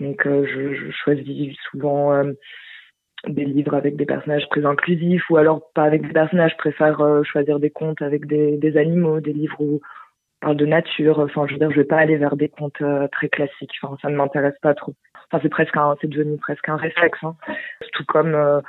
Donc 0.00 0.26
euh, 0.26 0.46
je, 0.46 0.74
je, 0.74 0.90
choisis 0.90 1.56
souvent 1.70 2.12
euh, 2.12 2.32
des 3.28 3.44
livres 3.44 3.74
avec 3.74 3.96
des 3.96 4.06
personnages 4.06 4.48
très 4.50 4.64
inclusifs 4.64 5.28
ou 5.30 5.36
alors 5.36 5.70
pas 5.74 5.84
avec 5.84 6.02
des 6.02 6.12
personnages. 6.12 6.52
Je 6.52 6.56
préfère 6.56 7.00
euh, 7.00 7.22
choisir 7.22 7.60
des 7.60 7.70
contes 7.70 8.02
avec 8.02 8.26
des, 8.26 8.56
des 8.56 8.76
animaux 8.76 9.20
des 9.20 9.32
livres 9.32 9.60
où 9.60 9.80
on 10.42 10.46
parle 10.46 10.56
de 10.56 10.66
nature. 10.66 11.18
Enfin 11.18 11.46
je 11.46 11.52
veux 11.52 11.58
dire 11.58 11.70
je 11.70 11.76
vais 11.76 11.84
pas 11.84 11.98
aller 11.98 12.16
vers 12.16 12.36
des 12.36 12.48
contes 12.48 12.80
euh, 12.80 13.08
très 13.08 13.28
classiques. 13.28 13.72
Enfin 13.82 13.96
ça 14.00 14.08
ne 14.08 14.16
m'intéresse 14.16 14.58
pas 14.62 14.74
trop. 14.74 14.94
Enfin 15.30 15.40
c'est 15.42 15.50
presque 15.50 15.76
un 15.76 15.96
c'est 16.00 16.08
devenu 16.08 16.38
presque 16.38 16.68
un 16.68 16.76
réflexe 16.76 17.18
hein. 17.22 17.36
tout 17.92 18.04
comme 18.06 18.34
euh, 18.34 18.60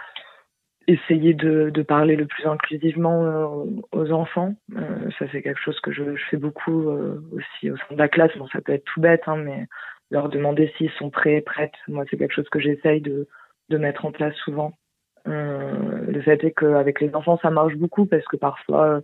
essayer 0.88 1.34
de, 1.34 1.70
de, 1.70 1.82
parler 1.82 2.16
le 2.16 2.26
plus 2.26 2.46
inclusivement 2.46 3.24
euh, 3.24 3.66
aux 3.92 4.12
enfants. 4.12 4.56
Euh, 4.76 5.10
ça, 5.20 5.26
c'est 5.32 5.42
quelque 5.42 5.60
chose 5.60 5.80
que 5.82 5.92
je, 5.92 6.16
je 6.16 6.26
fais 6.30 6.38
beaucoup 6.38 6.90
euh, 6.90 7.22
aussi 7.34 7.70
au 7.70 7.78
sein 7.78 7.86
de 7.92 7.98
la 7.98 8.08
classe. 8.08 8.36
Bon, 8.38 8.48
ça 8.48 8.62
peut 8.62 8.74
être 8.74 8.86
tout 8.86 9.02
bête, 9.02 9.24
hein, 9.28 9.38
mais 9.38 9.68
leur 10.10 10.30
demander 10.30 10.74
s'ils 10.78 10.92
sont 10.92 11.10
prêts, 11.10 11.42
prêtes. 11.42 11.76
Moi, 11.88 12.06
c'est 12.10 12.18
quelque 12.18 12.34
chose 12.34 12.50
que 12.50 12.60
j'essaye 12.60 13.02
de, 13.02 13.28
de 13.70 13.78
mettre 13.78 14.06
en 14.06 14.12
place 14.12 14.36
souvent. 14.36 14.74
le 15.26 16.22
fait 16.22 16.44
est 16.44 16.52
qu'avec 16.52 17.00
les 17.00 17.14
enfants, 17.16 17.40
ça 17.42 17.52
marche 17.52 17.76
beaucoup 17.76 18.06
parce 18.06 18.26
que 18.26 18.38
parfois, 18.38 19.02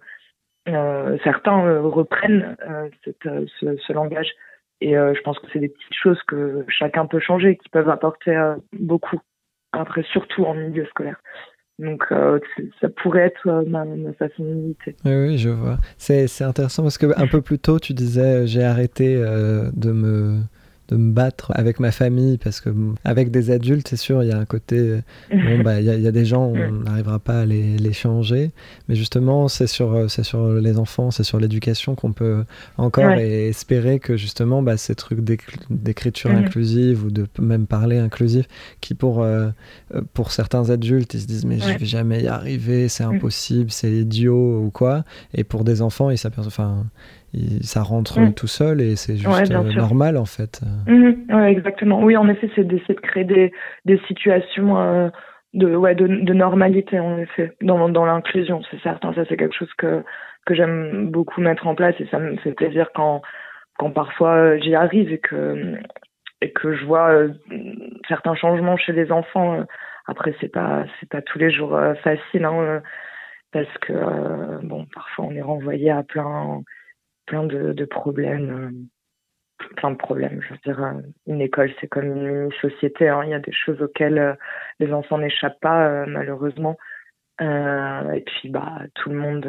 certains 0.66 1.80
reprennent 1.80 2.58
cette, 3.06 3.24
ce, 3.60 3.78
ce, 3.78 3.94
langage. 3.94 4.30
Et 4.82 4.96
je 4.96 5.22
pense 5.22 5.40
que 5.40 5.48
c'est 5.54 5.60
des 5.60 5.70
petites 5.70 5.94
choses 5.94 6.22
que 6.24 6.66
chacun 6.68 7.06
peut 7.06 7.22
changer, 7.22 7.56
qui 7.56 7.70
peuvent 7.70 7.90
apporter 7.90 8.36
beaucoup. 8.74 9.22
Après, 9.72 10.04
surtout 10.04 10.44
en 10.44 10.56
milieu 10.56 10.86
scolaire. 10.88 11.22
Donc, 11.80 12.04
euh, 12.12 12.40
ça 12.82 12.90
pourrait 12.90 13.28
être 13.28 13.48
euh, 13.48 13.64
ma, 13.68 13.86
ma, 13.86 14.12
façon. 14.14 14.44
Oui, 14.44 14.76
oui, 15.06 15.38
je 15.38 15.50
vois. 15.50 15.78
C'est 15.98 16.42
intéressant 16.42 16.82
parce 16.82 16.98
que 16.98 17.08
un 17.20 17.28
peu 17.28 17.42
plus 17.42 17.60
tôt, 17.60 17.80
tu 17.80 17.94
disais 17.94 18.48
j'ai 18.48 18.64
arrêté 18.64 19.16
euh, 19.16 19.70
de 19.74 19.92
me 19.92 20.40
de 20.90 20.96
me 20.96 21.12
battre 21.12 21.52
avec 21.56 21.80
ma 21.80 21.92
famille 21.92 22.38
parce 22.38 22.62
que 22.62 22.70
avec 23.04 23.32
des 23.32 23.52
adultes 23.52 23.88
c'est 23.88 23.98
sûr 23.98 24.24
il 24.24 24.30
y 24.30 24.32
a 24.32 24.38
un 24.38 24.46
côté 24.46 25.00
bon 25.32 25.60
bah 25.64 25.80
il 25.82 25.86
y, 25.86 26.02
y, 26.02 26.08
a 26.08 26.12
des 26.12 26.26
gens 26.26 26.46
on 26.46 26.72
n'arrivera 26.72 27.20
pas 27.20 27.42
à 27.42 27.46
les, 27.46 27.78
les, 27.78 27.94
changer 27.94 28.52
mais 28.88 28.96
justement 28.96 29.48
c'est 29.48 29.68
sur 29.68 30.10
c'est 30.10 30.24
sur 30.24 30.54
les 30.54 30.78
enfants 30.78 31.12
c'est 31.12 31.24
sur 31.24 31.40
l'éducation 31.40 31.96
qu'on 31.96 32.14
peut 32.14 32.44
encore 32.78 33.06
ouais. 33.06 33.48
espérer 33.48 34.00
que 34.00 34.18
justement 34.18 34.62
bah, 34.62 34.78
ces 34.78 34.96
trucs 34.96 35.20
d'écriture 35.70 36.32
mmh. 36.32 36.36
inclusive 36.36 37.06
ou 37.06 37.12
de 37.12 37.28
même 37.40 37.68
parler 37.68 37.98
inclusif 37.98 38.48
qui 38.82 38.94
pour 38.94 39.24
euh, 39.24 39.50
pour 40.14 40.32
certains 40.32 40.70
adultes 40.70 41.14
ils 41.14 41.22
se 41.22 41.28
disent 41.28 41.46
mais 41.46 41.64
ouais. 41.64 41.74
je 41.74 41.78
vais 41.80 41.86
jamais 41.86 42.24
y 42.24 42.28
arriver 42.28 42.88
c'est 42.88 43.04
impossible 43.04 43.72
c'est 43.72 43.92
idiot 43.92 44.62
ou 44.62 44.70
quoi 44.70 45.04
et 45.34 45.44
pour 45.44 45.64
des 45.64 45.82
enfants 45.82 46.10
ils 46.10 46.18
s'aperçoivent 46.18 46.48
enfin 46.48 46.86
ça 47.62 47.84
rentre 47.84 48.20
mmh. 48.20 48.34
tout 48.34 48.48
seul 48.48 48.82
et 48.82 48.96
c'est 48.96 49.16
juste 49.16 49.28
ouais, 49.28 49.52
euh, 49.52 49.74
normal 49.74 50.18
en 50.18 50.26
fait. 50.26 50.62
Mmh, 50.88 51.34
ouais, 51.36 51.52
exactement. 51.52 52.02
Oui, 52.02 52.16
en 52.16 52.28
effet, 52.30 52.50
c'est 52.56 52.66
d'essayer 52.66 52.96
de 52.96 53.00
créer 53.02 53.26
des, 53.26 53.52
des 53.86 54.00
situations 54.08 54.78
euh, 54.80 55.10
de, 55.54 55.76
ouais, 55.76 55.96
de, 55.96 56.08
de, 56.08 56.34
normalité, 56.34 57.00
en 57.00 57.18
effet, 57.18 57.54
dans, 57.62 57.90
dans 57.90 58.06
l'inclusion, 58.06 58.62
c'est 58.70 58.82
certain. 58.82 59.14
Ça, 59.14 59.24
c'est 59.28 59.38
quelque 59.38 59.56
chose 59.56 59.72
que, 59.78 60.04
que 60.46 60.56
j'aime 60.56 61.10
beaucoup 61.10 61.42
mettre 61.42 61.68
en 61.68 61.76
place 61.76 61.96
et 62.00 62.08
ça 62.08 62.20
me 62.20 62.38
fait 62.38 62.54
plaisir 62.54 62.90
quand, 62.96 63.22
quand 63.78 63.92
parfois 63.92 64.36
euh, 64.36 64.60
j'y 64.62 64.76
arrive 64.76 65.12
et 65.12 65.20
que, 65.20 65.76
et 66.42 66.52
que 66.52 66.76
je 66.76 66.86
vois 66.86 67.10
euh, 67.10 67.34
certains 68.08 68.36
changements 68.36 68.78
chez 68.78 68.94
les 68.94 69.12
enfants. 69.12 69.64
Après, 70.08 70.34
c'est 70.40 70.52
pas, 70.52 70.86
c'est 71.00 71.10
pas 71.10 71.22
tous 71.22 71.40
les 71.40 71.52
jours 71.52 71.76
euh, 71.76 71.94
facile, 71.96 72.46
hein, 72.46 72.82
parce 73.52 73.78
que, 73.82 74.66
bon, 74.66 74.86
parfois 74.94 75.26
on 75.26 75.32
est 75.32 75.42
renvoyé 75.42 75.90
à 75.92 76.04
plein, 76.04 76.62
plein 77.28 77.44
de, 77.44 77.86
problèmes, 77.86 78.50
euh, 79.62 79.66
plein 79.76 79.92
de 79.92 79.98
problèmes. 79.98 80.42
Je 80.42 80.72
veux 80.72 80.84
euh, 80.84 81.02
une 81.28 81.42
école, 81.42 81.72
c'est 81.80 81.88
comme 81.88 82.06
une 82.06 82.52
société. 82.54 83.08
Hein. 83.08 83.22
Il 83.26 83.30
y 83.30 83.36
a 83.36 83.40
des 83.40 83.52
choses 83.52 83.82
auxquelles 83.82 84.18
euh, 84.18 84.34
les 84.80 84.92
enfants 84.92 85.20
n'échappent 85.20 85.60
pas, 85.60 86.06
malheureusement. 86.08 86.78
Et 87.40 88.24
puis, 88.26 88.50
bah, 88.50 88.80
tout 88.96 89.12
le 89.12 89.16
monde, 89.16 89.48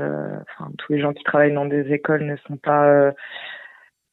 tous 0.77 0.93
les 0.93 1.01
gens 1.01 1.15
qui 1.15 1.25
travaillent 1.25 1.55
dans 1.55 1.65
des 1.65 1.91
écoles 1.91 2.25
ne 2.27 2.37
sont 2.37 2.59
pas, 2.59 3.15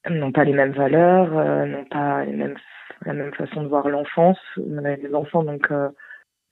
n'ont 0.10 0.32
pas 0.32 0.46
les 0.46 0.54
mêmes 0.54 0.72
valeurs, 0.72 1.30
n'ont 1.66 1.84
pas 1.84 2.24
la 2.24 3.14
même 3.14 3.34
façon 3.34 3.64
de 3.64 3.68
voir 3.68 3.90
l'enfance, 3.90 4.40
les 4.56 5.14
enfants. 5.14 5.44
Donc, 5.44 5.70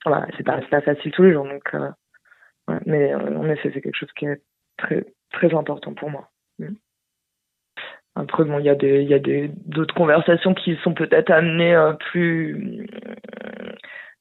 voilà, 0.04 0.26
c'est 0.36 0.44
pas, 0.44 0.60
pas 0.70 0.82
facile 0.82 1.12
tous 1.12 1.22
les 1.22 1.32
jours. 1.32 1.46
Donc, 1.46 1.74
mais 2.84 3.14
en 3.14 3.48
effet, 3.48 3.70
c'est 3.72 3.80
quelque 3.80 3.96
chose 3.96 4.12
qui 4.12 4.26
est 4.26 4.42
très, 4.76 5.06
très 5.32 5.54
important 5.54 5.94
pour 5.94 6.10
moi. 6.10 6.28
Mmh. 6.58 6.74
Après, 8.16 8.44
bon, 8.44 8.58
il 8.58 8.64
y 8.64 8.70
a 8.70 8.74
des, 8.74 9.02
il 9.02 9.08
y 9.08 9.14
a 9.14 9.18
des, 9.18 9.50
d'autres 9.66 9.94
conversations 9.94 10.54
qui 10.54 10.76
sont 10.84 10.94
peut-être 10.94 11.30
amenées 11.30 11.74
euh, 11.74 11.92
plus, 11.94 12.86
euh, 13.04 13.72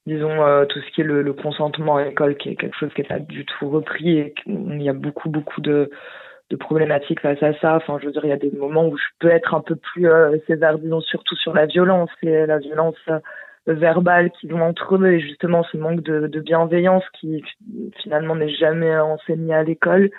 disons, 0.08 0.44
euh, 0.44 0.66
tout 0.66 0.80
ce 0.80 0.92
qui 0.92 1.02
est 1.02 1.04
le, 1.04 1.22
le, 1.22 1.34
consentement 1.34 1.98
à 1.98 2.06
l'école, 2.06 2.36
qui 2.38 2.50
est 2.50 2.56
quelque 2.56 2.78
chose 2.78 2.92
qui 2.96 3.02
n'est 3.02 3.08
pas 3.08 3.20
du 3.20 3.46
tout 3.46 3.70
repris 3.70 4.18
et 4.18 4.34
il 4.48 4.82
y 4.82 4.90
a 4.90 4.94
beaucoup, 4.94 5.30
beaucoup 5.30 5.62
de, 5.62 5.92
de 6.50 6.56
problématiques 6.56 7.22
face 7.22 7.42
à 7.42 7.54
ça. 7.60 7.76
Enfin, 7.76 7.98
je 8.00 8.06
veux 8.08 8.12
dire, 8.12 8.26
il 8.26 8.30
y 8.30 8.34
a 8.34 8.38
des 8.38 8.52
moments 8.52 8.88
où 8.88 8.98
je 8.98 9.04
peux 9.20 9.30
être 9.30 9.54
un 9.54 9.62
peu 9.62 9.76
plus 9.76 10.08
euh, 10.08 10.38
sévère, 10.48 10.78
disons, 10.78 11.02
surtout 11.02 11.36
sur 11.36 11.54
la 11.54 11.66
violence 11.66 12.10
et 12.22 12.46
la 12.46 12.60
violence 12.60 12.98
euh, 13.10 13.20
verbale 13.66 14.30
qu'ils 14.32 14.54
ont 14.54 14.62
entre 14.62 14.96
eux 14.96 15.06
et 15.06 15.20
justement 15.20 15.64
ce 15.72 15.78
manque 15.78 16.02
de, 16.02 16.28
de 16.28 16.40
bienveillance 16.40 17.04
qui 17.20 17.44
finalement 18.02 18.36
n'est 18.36 18.50
jamais 18.54 18.96
enseigné 18.98 19.54
à 19.54 19.64
l'école. 19.64 20.10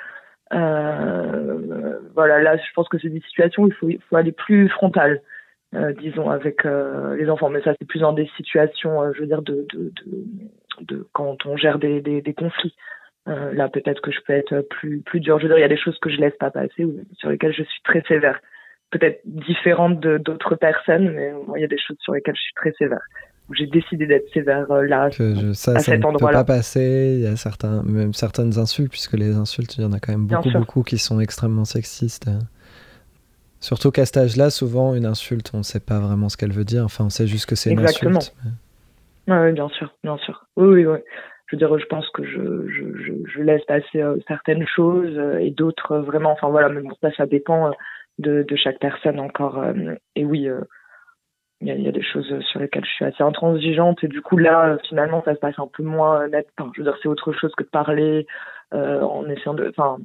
Euh, 0.54 1.98
voilà, 2.14 2.40
là, 2.40 2.56
je 2.56 2.72
pense 2.74 2.88
que 2.88 2.98
c'est 2.98 3.08
des 3.08 3.20
situations 3.20 3.64
où 3.64 3.68
il 3.88 4.00
faut, 4.00 4.16
aller 4.16 4.32
plus 4.32 4.68
frontal, 4.68 5.20
euh, 5.74 5.92
disons, 5.94 6.30
avec 6.30 6.64
euh, 6.64 7.16
les 7.16 7.28
enfants. 7.28 7.50
Mais 7.50 7.62
ça, 7.62 7.74
c'est 7.78 7.86
plus 7.86 8.00
dans 8.00 8.12
des 8.12 8.30
situations, 8.36 9.12
je 9.12 9.20
veux 9.20 9.26
dire, 9.26 9.42
de, 9.42 9.66
de, 9.72 9.92
de, 10.80 11.06
quand 11.12 11.44
on 11.46 11.56
gère 11.56 11.78
des, 11.78 12.00
des, 12.00 12.34
conflits. 12.34 12.74
Là, 13.26 13.70
peut-être 13.70 14.02
que 14.02 14.12
je 14.12 14.20
peux 14.26 14.34
être 14.34 14.60
plus, 14.60 15.00
plus 15.00 15.20
dur. 15.20 15.38
Je 15.38 15.44
veux 15.44 15.48
dire, 15.48 15.58
il 15.58 15.62
y 15.62 15.64
a 15.64 15.68
des 15.68 15.78
choses 15.78 15.98
que 15.98 16.10
je 16.10 16.20
laisse 16.20 16.36
pas 16.36 16.50
passer 16.50 16.84
ou 16.84 17.00
sur 17.14 17.30
lesquelles 17.30 17.54
je 17.54 17.62
suis 17.62 17.82
très 17.82 18.02
sévère. 18.02 18.38
Peut-être 18.90 19.22
différentes 19.24 19.98
d'autres 19.98 20.56
personnes, 20.56 21.10
mais 21.10 21.32
il 21.56 21.60
y 21.62 21.64
a 21.64 21.68
des 21.68 21.78
choses 21.78 21.96
sur 22.00 22.12
lesquelles 22.12 22.36
je 22.36 22.42
suis 22.42 22.54
très 22.54 22.72
sévère 22.72 23.00
j'ai 23.52 23.66
décidé 23.66 24.06
d'être 24.06 24.28
sévère 24.32 24.70
euh, 24.70 24.82
là 24.82 25.10
je, 25.10 25.52
ça, 25.52 25.72
à 25.72 25.74
ça 25.74 25.92
cet 25.92 26.04
endroit 26.04 26.32
là. 26.32 26.38
peut 26.38 26.46
pas 26.46 26.56
passer. 26.56 27.16
Il 27.18 27.24
y 27.24 27.26
a 27.26 27.36
certains, 27.36 27.82
même 27.82 28.14
certaines 28.14 28.58
insultes, 28.58 28.90
puisque 28.90 29.14
les 29.14 29.34
insultes, 29.36 29.76
il 29.76 29.82
y 29.82 29.84
en 29.84 29.92
a 29.92 30.00
quand 30.00 30.12
même 30.12 30.26
beaucoup, 30.26 30.50
beaucoup 30.50 30.82
qui 30.82 30.98
sont 30.98 31.20
extrêmement 31.20 31.64
sexistes. 31.64 32.30
Surtout 33.60 33.90
qu'à 33.90 34.04
cet 34.04 34.18
âge-là, 34.18 34.50
souvent, 34.50 34.94
une 34.94 35.06
insulte, 35.06 35.50
on 35.54 35.58
ne 35.58 35.62
sait 35.62 35.80
pas 35.80 35.98
vraiment 35.98 36.28
ce 36.28 36.36
qu'elle 36.36 36.52
veut 36.52 36.64
dire. 36.64 36.84
Enfin, 36.84 37.06
on 37.06 37.10
sait 37.10 37.26
juste 37.26 37.46
que 37.46 37.54
c'est 37.54 37.70
une 37.70 37.80
Exactement. 37.80 38.18
insulte. 38.18 38.36
Mais... 39.26 39.38
Oui, 39.46 39.52
bien 39.52 39.68
sûr, 39.70 39.94
bien 40.02 40.18
sûr. 40.18 40.46
Oui, 40.56 40.68
oui, 40.68 40.86
oui. 40.86 40.98
Je 41.46 41.56
veux 41.56 41.58
dire, 41.58 41.78
je 41.78 41.86
pense 41.86 42.08
que 42.10 42.24
je, 42.24 42.68
je, 42.68 43.04
je, 43.04 43.12
je 43.26 43.42
laisse 43.42 43.64
passer 43.64 44.02
euh, 44.02 44.16
certaines 44.28 44.66
choses 44.66 45.16
euh, 45.16 45.38
et 45.38 45.50
d'autres 45.50 45.92
euh, 45.92 46.02
vraiment. 46.02 46.32
Enfin 46.32 46.48
voilà, 46.48 46.68
mais 46.68 46.82
bon, 46.82 46.90
ça, 47.02 47.10
ça 47.16 47.24
dépend 47.26 47.72
de, 48.18 48.42
de 48.42 48.56
chaque 48.56 48.78
personne 48.80 49.18
encore. 49.18 49.64
Et 50.14 50.24
oui, 50.24 50.48
il 51.64 51.82
y, 51.82 51.88
a, 51.88 51.92
des 51.92 52.02
choses 52.02 52.32
sur 52.50 52.60
lesquelles 52.60 52.84
je 52.84 52.90
suis 52.90 53.04
assez 53.04 53.22
intransigeante 53.22 54.04
et 54.04 54.08
du 54.08 54.20
coup 54.20 54.36
là 54.36 54.76
finalement 54.88 55.22
ça 55.24 55.34
se 55.34 55.40
passe 55.40 55.58
un 55.58 55.66
peu 55.66 55.82
moins 55.82 56.28
net 56.28 56.46
je 56.58 56.80
veux 56.80 56.84
dire 56.84 56.98
c'est 57.02 57.08
autre 57.08 57.32
chose 57.32 57.54
que 57.56 57.62
de 57.64 57.68
parler 57.68 58.26
euh, 58.74 59.00
en 59.00 59.26
essayant 59.28 59.54
de 59.54 59.72
en 59.78 59.98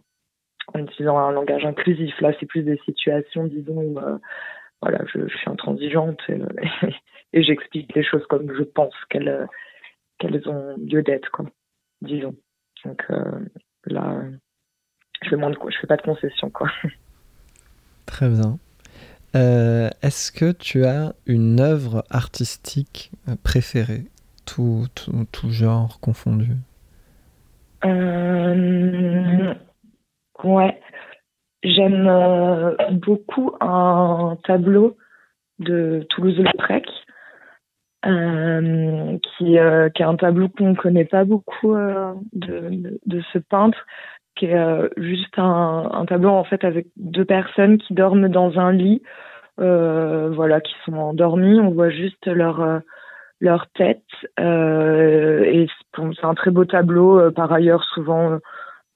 utilisant 0.76 1.18
un 1.18 1.32
langage 1.32 1.66
inclusif 1.66 2.20
là 2.22 2.32
c'est 2.40 2.46
plus 2.46 2.64
des 2.64 2.78
situations 2.86 3.46
disons 3.46 3.76
où, 3.76 4.00
euh, 4.00 4.18
voilà, 4.82 5.00
je, 5.14 5.28
suis 5.28 5.50
intransigeante 5.50 6.20
et, 7.34 7.44
j'explique 7.44 7.94
les 7.96 8.04
choses 8.04 8.26
comme 8.28 8.54
je 8.54 8.64
pense 8.64 8.94
qu'elles 9.10 9.48
qu'elles 10.20 10.48
ont 10.50 10.76
lieu 10.78 11.02
d'être, 11.02 11.30
quoi, 11.32 11.46
disons. 12.02 12.36
Donc 12.86 13.06
là, 13.86 14.22
je 15.22 15.30
fais 15.30 15.38
je 15.38 15.78
fais 15.80 15.88
pas 15.88 15.98
de 15.98 16.02
concessions, 16.02 16.50
quoi. 16.50 16.70
Très 18.06 18.30
bien. 18.30 18.58
Est-ce 19.34 20.32
que 20.32 20.52
tu 20.52 20.86
as 20.86 21.14
une 21.26 21.60
œuvre 21.60 22.04
artistique 22.10 23.12
préférée, 23.44 24.06
tout, 24.46 24.86
tout, 24.96 25.26
tout 25.32 25.52
genre 25.52 26.00
confondu? 26.00 26.52
Euh, 27.86 29.54
Ouais. 30.44 30.80
J'aime 31.64 32.08
euh, 32.08 32.76
beaucoup 32.92 33.52
un 33.60 34.38
tableau 34.46 34.98
de 35.60 36.06
Toulouse-Lautrec, 36.10 36.88
euh, 38.06 39.18
qui, 39.18 39.60
euh, 39.60 39.90
qui 39.90 40.02
est 40.02 40.06
un 40.06 40.16
tableau 40.16 40.48
qu'on 40.48 40.70
ne 40.70 40.76
connaît 40.76 41.06
pas 41.06 41.26
beaucoup 41.26 41.76
euh, 41.76 42.14
de, 42.32 42.98
de, 43.06 43.22
ce 43.34 43.40
peintre, 43.40 43.86
qui 44.40 44.46
est 44.46 44.90
juste 44.98 45.38
un, 45.38 46.06
tableau 46.08 46.30
en 46.30 46.44
fait 46.44 46.64
avec 46.64 46.88
deux 46.96 47.26
personnes 47.26 47.78
qui 47.78 47.94
dorment 47.94 48.30
dans 48.30 48.58
un 48.60 48.72
lit, 48.72 49.02
voilà, 49.58 50.62
qui 50.62 50.74
sont 50.86 50.94
endormies. 50.94 51.60
On 51.60 51.72
voit 51.72 51.90
juste 51.90 52.26
leur 52.28 52.82
leur 53.42 53.68
tête. 53.68 54.04
Euh, 54.40 55.44
et 55.44 55.68
c'est 55.96 56.26
un 56.26 56.34
très 56.34 56.52
beau 56.52 56.66
tableau. 56.66 57.32
par 57.32 57.52
ailleurs, 57.52 57.84
souvent 57.94 58.40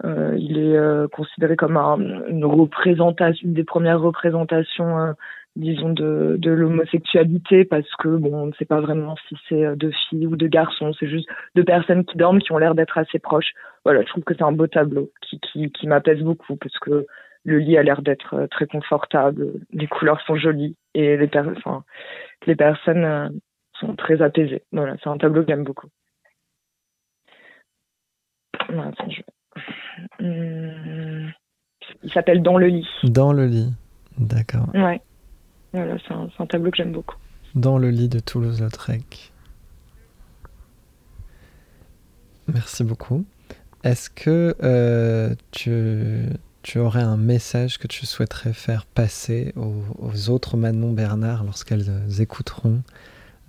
euh, 0.06 0.36
il 0.38 0.58
est 0.58 0.78
euh, 0.78 1.08
considéré 1.08 1.56
comme 1.56 1.78
un, 1.78 1.98
une 2.28 2.46
représentation, 2.46 3.48
une 3.48 3.54
des 3.54 3.64
premières 3.64 4.02
représentations, 4.02 5.00
euh, 5.00 5.14
disons, 5.56 5.90
de, 5.90 6.36
de 6.40 6.52
l'homosexualité, 6.52 7.64
parce 7.66 7.90
que 8.00 8.10
bon, 8.10 8.34
on 8.34 8.46
ne 8.48 8.54
sait 8.54 8.66
pas 8.66 8.82
vraiment 8.82 9.16
si 9.28 9.38
c'est 9.48 9.76
deux 9.76 9.92
filles 10.10 10.28
ou 10.28 10.36
deux 10.36 10.48
garçons, 10.48 10.94
c'est 11.00 11.08
juste 11.08 11.30
deux 11.56 11.64
personnes 11.64 12.06
qui 12.06 12.18
dorment, 12.18 12.42
qui 12.42 12.52
ont 12.52 12.58
l'air 12.58 12.76
d'être 12.76 12.98
assez 12.98 13.20
proches. 13.20 13.54
Voilà, 13.86 14.02
je 14.02 14.08
trouve 14.08 14.24
que 14.24 14.34
c'est 14.34 14.44
un 14.44 14.52
beau 14.52 14.68
tableau 14.68 15.12
qui, 15.22 15.40
qui, 15.40 15.72
qui 15.72 15.88
m'apaise 15.88 16.22
beaucoup, 16.22 16.56
parce 16.58 16.78
que 16.80 17.06
le 17.46 17.60
lit 17.60 17.78
a 17.78 17.84
l'air 17.84 18.02
d'être 18.02 18.48
très 18.52 18.68
confortable, 18.68 19.54
les 19.72 19.88
couleurs 19.88 20.22
sont 20.22 20.36
jolies 20.38 20.76
et 20.96 21.18
les, 21.18 21.30
enfin, 21.36 21.84
les 22.48 22.56
personnes 22.56 23.40
sont 23.80 23.96
très 23.96 24.22
apaisées. 24.22 24.64
Voilà, 24.72 24.96
c'est 25.04 25.10
un 25.10 25.18
tableau 25.18 25.42
que 25.42 25.50
j'aime 25.50 25.64
beaucoup. 25.66 25.90
Je... 29.10 29.22
Il 30.20 32.12
s'appelle 32.12 32.42
Dans 32.42 32.58
le 32.58 32.68
lit. 32.68 32.88
Dans 33.04 33.34
le 33.34 33.46
lit, 33.46 33.74
d'accord. 34.18 34.70
Ouais. 34.74 35.02
Voilà, 35.74 35.98
c'est 36.08 36.14
un, 36.14 36.46
tableau 36.46 36.70
que 36.70 36.78
j'aime 36.78 36.92
beaucoup. 36.92 37.16
Dans 37.56 37.78
le 37.78 37.90
lit 37.90 38.10
de 38.10 38.20
Toulouse-Lautrec. 38.20 39.32
Merci 42.48 42.84
beaucoup. 42.84 43.26
Est-ce 43.84 44.10
que 44.10 44.56
euh, 44.64 45.34
tu, 45.52 46.30
tu, 46.62 46.80
aurais 46.80 47.02
un 47.02 47.18
message 47.18 47.80
que 47.80 47.88
tu 47.88 48.06
souhaiterais 48.06 48.54
faire 48.54 48.86
passer 48.86 49.54
aux, 49.56 50.30
autres 50.30 50.58
Manon 50.58 50.92
Bernard 50.92 51.44
lorsqu'elles 51.44 51.90
écouteront 52.20 52.84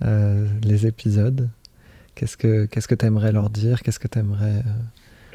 euh, 0.03 0.47
les 0.63 0.87
épisodes? 0.87 1.49
Qu'est-ce 2.15 2.37
que 2.37 2.95
tu 2.95 3.05
aimerais 3.05 3.33
leur 3.33 3.49
dire? 3.49 3.81
Qu'est-ce 3.83 3.99
que 3.99 4.07
tu 4.07 4.19
aimerais 4.19 4.59
euh, 4.65 4.71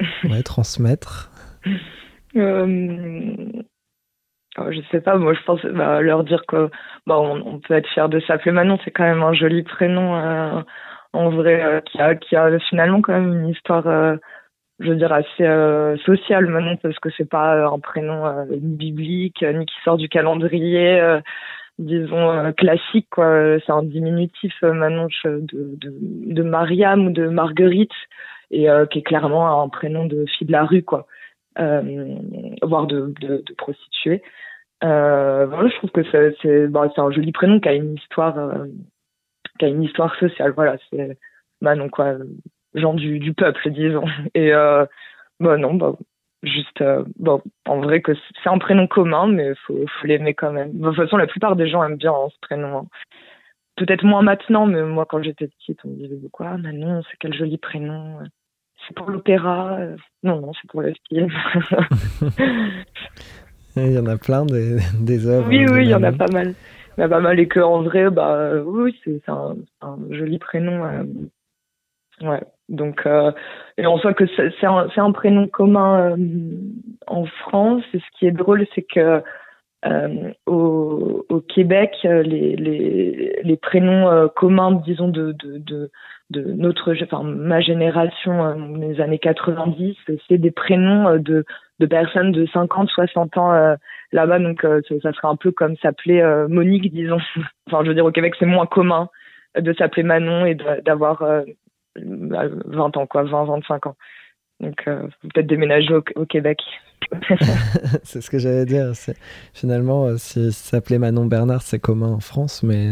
ouais, 0.23 0.43
transmettre. 0.43 1.31
Euh, 2.35 3.35
oh, 4.57 4.71
Je 4.71 4.81
sais 4.91 5.01
pas, 5.01 5.17
moi 5.17 5.33
je 5.33 5.43
pense 5.43 5.63
bah, 5.65 6.01
leur 6.01 6.23
dire 6.23 6.43
que 6.47 6.69
bah, 7.05 7.19
on, 7.19 7.59
peut 7.59 7.75
être 7.75 7.89
fier 7.89 8.09
de 8.09 8.19
s'appeler 8.21 8.51
Manon, 8.51 8.79
c'est 8.83 8.91
quand 8.91 9.03
même 9.03 9.23
un 9.23 9.33
joli 9.33 9.63
prénom 9.63 10.15
euh, 10.15 10.61
en 11.13 11.29
vrai 11.29 11.61
euh, 11.61 11.81
qui, 11.81 11.99
a, 12.01 12.15
qui 12.15 12.35
a 12.35 12.57
finalement 12.59 13.01
quand 13.01 13.13
même 13.13 13.33
une 13.33 13.49
histoire, 13.49 13.83
je 14.79 14.89
veux 14.89 14.95
dire, 14.95 15.11
assez 15.13 15.45
sociale 16.05 16.47
Manon, 16.47 16.77
parce 16.77 16.97
que 16.99 17.09
c'est 17.17 17.29
pas 17.29 17.65
un 17.67 17.79
prénom 17.79 18.45
biblique 18.49 19.43
ni 19.43 19.65
qui 19.65 19.75
sort 19.83 19.97
du 19.97 20.09
calendrier 20.09 21.19
disons 21.79 22.53
classique 22.53 23.07
quoi. 23.09 23.57
C'est 23.65 23.71
un 23.71 23.83
diminutif 23.83 24.53
Manon 24.61 25.07
de, 25.25 25.77
de 25.81 26.43
Mariam 26.43 27.07
ou 27.07 27.09
de 27.11 27.27
Marguerite 27.27 27.91
et 28.51 28.69
euh, 28.69 28.85
qui 28.85 28.99
est 28.99 29.03
clairement 29.03 29.63
un 29.63 29.69
prénom 29.69 30.05
de 30.05 30.25
fille 30.25 30.47
de 30.47 30.51
la 30.51 30.65
rue, 30.65 30.83
quoi, 30.83 31.07
euh, 31.59 32.15
voire 32.61 32.85
de, 32.85 33.13
de, 33.21 33.43
prostituée. 33.57 34.21
Euh, 34.83 35.45
voilà, 35.47 35.69
je 35.69 35.75
trouve 35.77 35.91
que 35.91 36.03
c'est 36.11 36.35
c'est 36.41 36.67
bah, 36.67 36.91
un 36.95 37.11
joli 37.11 37.31
prénom 37.31 37.59
qui 37.59 37.69
a 37.69 37.73
une 37.73 37.95
histoire 37.95 38.35
qui 39.57 39.65
a 39.65 39.67
une 39.69 39.83
histoire 39.83 40.15
sociale. 40.15 40.53
Voilà, 40.55 40.77
c'est 40.89 41.17
bah 41.61 41.75
non 41.75 41.89
quoi, 41.89 42.15
gens 42.73 42.93
du, 42.93 43.19
du 43.19 43.33
peuple, 43.33 43.69
disons. 43.71 44.05
Et 44.35 44.51
bah 44.51 45.57
non, 45.57 45.75
bah 45.75 45.95
juste 46.43 46.83
bon 47.17 47.41
en 47.67 47.81
vrai 47.81 48.01
que 48.01 48.13
c'est 48.43 48.49
un 48.49 48.57
prénom 48.57 48.87
commun 48.87 49.27
mais 49.27 49.53
faut 49.67 49.85
faut 49.87 50.07
l'aimer 50.07 50.33
quand 50.33 50.51
même 50.51 50.71
de 50.73 50.87
toute 50.87 50.95
façon 50.95 51.17
la 51.17 51.27
plupart 51.27 51.55
des 51.55 51.69
gens 51.69 51.83
aiment 51.83 51.97
bien 51.97 52.11
hein, 52.11 52.29
ce 52.31 52.39
prénom 52.41 52.79
hein. 52.79 52.85
peut-être 53.75 54.03
moins 54.03 54.23
maintenant 54.23 54.65
mais 54.65 54.81
moi 54.81 55.05
quand 55.05 55.21
j'étais 55.21 55.47
petite 55.47 55.79
on 55.85 55.89
me 55.89 55.95
disait 55.97 56.29
quoi 56.31 56.57
Manon 56.57 57.03
c'est 57.03 57.17
quel 57.19 57.35
joli 57.35 57.59
prénom 57.59 58.21
c'est 58.87 58.95
pour 58.95 59.09
l'opéra. 59.09 59.77
Euh, 59.79 59.95
non, 60.23 60.41
non, 60.41 60.51
c'est 60.53 60.69
pour 60.69 60.81
le 60.81 60.93
film. 61.09 61.29
il 63.75 63.93
y 63.93 63.99
en 63.99 64.05
a 64.07 64.17
plein 64.17 64.45
des, 64.45 64.77
des 64.99 65.27
œuvres. 65.27 65.47
Oui, 65.47 65.65
oui, 65.71 65.85
il 65.85 65.89
y 65.89 65.95
en 65.95 66.03
a 66.03 66.11
pas 66.11 66.31
mal. 66.31 66.53
Il 66.97 67.01
y 67.01 67.03
en 67.03 67.05
a 67.05 67.09
pas 67.09 67.19
mal 67.19 67.39
et 67.39 67.47
que 67.47 67.59
en 67.59 67.83
vrai, 67.83 68.09
bah 68.09 68.53
oui, 68.65 68.99
c'est 69.03 69.27
un, 69.27 69.55
un, 69.81 69.97
joli 70.09 70.39
prénom. 70.39 70.83
Euh, 70.85 71.03
ouais. 72.21 72.43
Donc, 72.69 73.05
euh, 73.05 73.31
et 73.77 73.85
on 73.85 73.97
sait 73.99 74.13
que 74.13 74.25
c'est 74.35 74.65
un, 74.65 74.87
un, 74.95 75.11
prénom 75.11 75.47
commun 75.47 76.15
en 77.07 77.25
France. 77.25 77.83
Et 77.93 77.99
ce 77.99 78.17
qui 78.17 78.27
est 78.27 78.31
drôle, 78.31 78.65
c'est 78.75 78.83
que 78.83 79.21
euh, 79.85 80.31
au, 80.45 81.25
au, 81.27 81.39
Québec, 81.41 81.91
les, 82.03 82.55
les, 82.55 83.41
les 83.43 83.57
prénoms 83.57 84.29
communs, 84.35 84.73
disons, 84.85 85.07
de, 85.07 85.31
de, 85.33 85.57
de, 85.57 85.91
de 86.31 86.41
notre, 86.53 86.93
enfin 87.03 87.23
ma 87.23 87.61
génération, 87.61 88.45
euh, 88.45 88.77
les 88.77 89.01
années 89.01 89.19
90, 89.19 89.95
c'est 90.27 90.37
des 90.37 90.51
prénoms 90.51 91.07
euh, 91.09 91.17
de, 91.19 91.45
de 91.79 91.85
personnes 91.85 92.31
de 92.31 92.45
50, 92.47 92.89
60 92.89 93.37
ans 93.37 93.53
euh, 93.53 93.75
là-bas, 94.11 94.39
donc 94.39 94.61
ça 94.61 95.13
serait 95.13 95.27
un 95.27 95.35
peu 95.35 95.51
comme 95.51 95.75
s'appeler 95.77 96.21
Monique, 96.49 96.93
disons. 96.93 97.19
enfin, 97.67 97.83
je 97.83 97.89
veux 97.89 97.95
dire, 97.95 98.05
au 98.05 98.11
Québec, 98.11 98.33
c'est 98.39 98.45
moins 98.45 98.65
commun 98.65 99.09
de 99.57 99.73
s'appeler 99.73 100.03
Manon 100.03 100.45
et 100.45 100.55
d'avoir 100.55 101.23
20 101.95 102.97
ans, 102.97 103.07
quoi, 103.07 103.23
20, 103.23 103.45
25 103.45 103.87
ans. 103.87 103.95
Donc, 104.59 104.83
peut-être 104.85 105.47
déménager 105.47 105.93
au, 105.93 106.25
Québec. 106.25 106.59
c'est 108.03 108.21
ce 108.21 108.29
que 108.29 108.37
j'allais 108.37 108.65
dire. 108.65 108.91
Finalement, 109.53 110.17
s'appeler 110.17 110.99
Manon 110.99 111.25
Bernard, 111.25 111.61
c'est 111.61 111.79
commun 111.79 112.11
en 112.11 112.19
France, 112.19 112.63
mais 112.63 112.91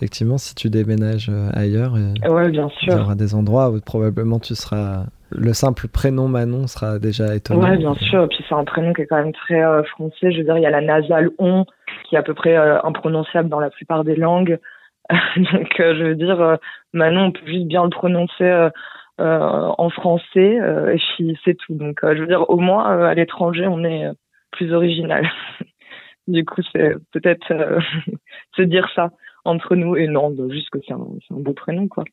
effectivement, 0.00 0.38
si 0.38 0.54
tu 0.54 0.70
déménages 0.70 1.28
euh, 1.28 1.50
ailleurs, 1.52 1.94
euh, 1.94 2.32
ouais, 2.32 2.48
bien 2.48 2.70
sûr. 2.70 2.94
il 2.94 2.98
y 2.98 3.00
aura 3.00 3.14
des 3.14 3.34
endroits 3.34 3.70
où 3.70 3.80
probablement 3.80 4.38
tu 4.38 4.54
seras. 4.54 5.04
Le 5.30 5.52
simple 5.52 5.86
prénom 5.88 6.26
Manon 6.26 6.66
sera 6.66 6.98
déjà 6.98 7.36
étonnant. 7.36 7.70
Oui, 7.70 7.76
bien 7.76 7.94
sûr. 7.94 8.24
Et 8.24 8.26
puis 8.28 8.44
c'est 8.48 8.54
un 8.54 8.64
prénom 8.64 8.94
qui 8.94 9.02
est 9.02 9.06
quand 9.06 9.22
même 9.22 9.32
très 9.32 9.62
euh, 9.62 9.84
français. 9.84 10.32
Je 10.32 10.38
veux 10.38 10.44
dire, 10.44 10.56
il 10.56 10.62
y 10.62 10.66
a 10.66 10.70
la 10.70 10.80
nasale 10.80 11.30
on 11.38 11.66
qui 12.08 12.16
est 12.16 12.18
à 12.18 12.22
peu 12.22 12.34
près 12.34 12.56
imprononciable 12.56 13.48
dans 13.48 13.60
la 13.60 13.70
plupart 13.70 14.02
des 14.02 14.16
langues. 14.16 14.58
Donc, 15.36 15.74
je 15.78 16.02
veux 16.02 16.14
dire, 16.14 16.58
Manon, 16.94 17.26
on 17.26 17.32
peut 17.32 17.46
juste 17.46 17.66
bien 17.66 17.84
le 17.84 17.90
prononcer 17.90 18.68
en 19.18 19.90
français 19.90 20.58
et 20.94 20.98
puis 21.16 21.38
c'est 21.44 21.54
tout. 21.54 21.74
Donc, 21.74 22.00
je 22.02 22.20
veux 22.20 22.26
dire, 22.26 22.48
au 22.48 22.56
moins 22.56 23.06
à 23.06 23.14
l'étranger, 23.14 23.66
on 23.68 23.84
est 23.84 24.08
plus 24.50 24.72
original. 24.72 25.28
du 26.26 26.44
coup, 26.44 26.62
c'est 26.72 26.94
peut-être 27.12 27.52
se 28.56 28.62
dire 28.62 28.88
ça 28.96 29.10
entre 29.44 29.76
nous 29.76 29.96
et 29.96 30.06
non, 30.06 30.34
juste 30.50 30.70
que 30.70 30.78
c'est 30.86 30.92
un 30.92 31.06
beau 31.30 31.52
prénom, 31.52 31.88
quoi. 31.88 32.04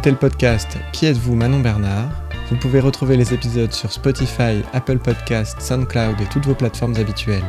C'était 0.00 0.12
le 0.12 0.16
podcast 0.16 0.78
Qui 0.94 1.04
êtes-vous 1.04 1.34
Manon 1.34 1.60
Bernard? 1.60 2.08
Vous 2.48 2.56
pouvez 2.56 2.80
retrouver 2.80 3.18
les 3.18 3.34
épisodes 3.34 3.70
sur 3.70 3.92
Spotify, 3.92 4.62
Apple 4.72 4.96
Podcasts, 4.96 5.60
SoundCloud 5.60 6.18
et 6.22 6.26
toutes 6.32 6.46
vos 6.46 6.54
plateformes 6.54 6.96
habituelles. 6.96 7.44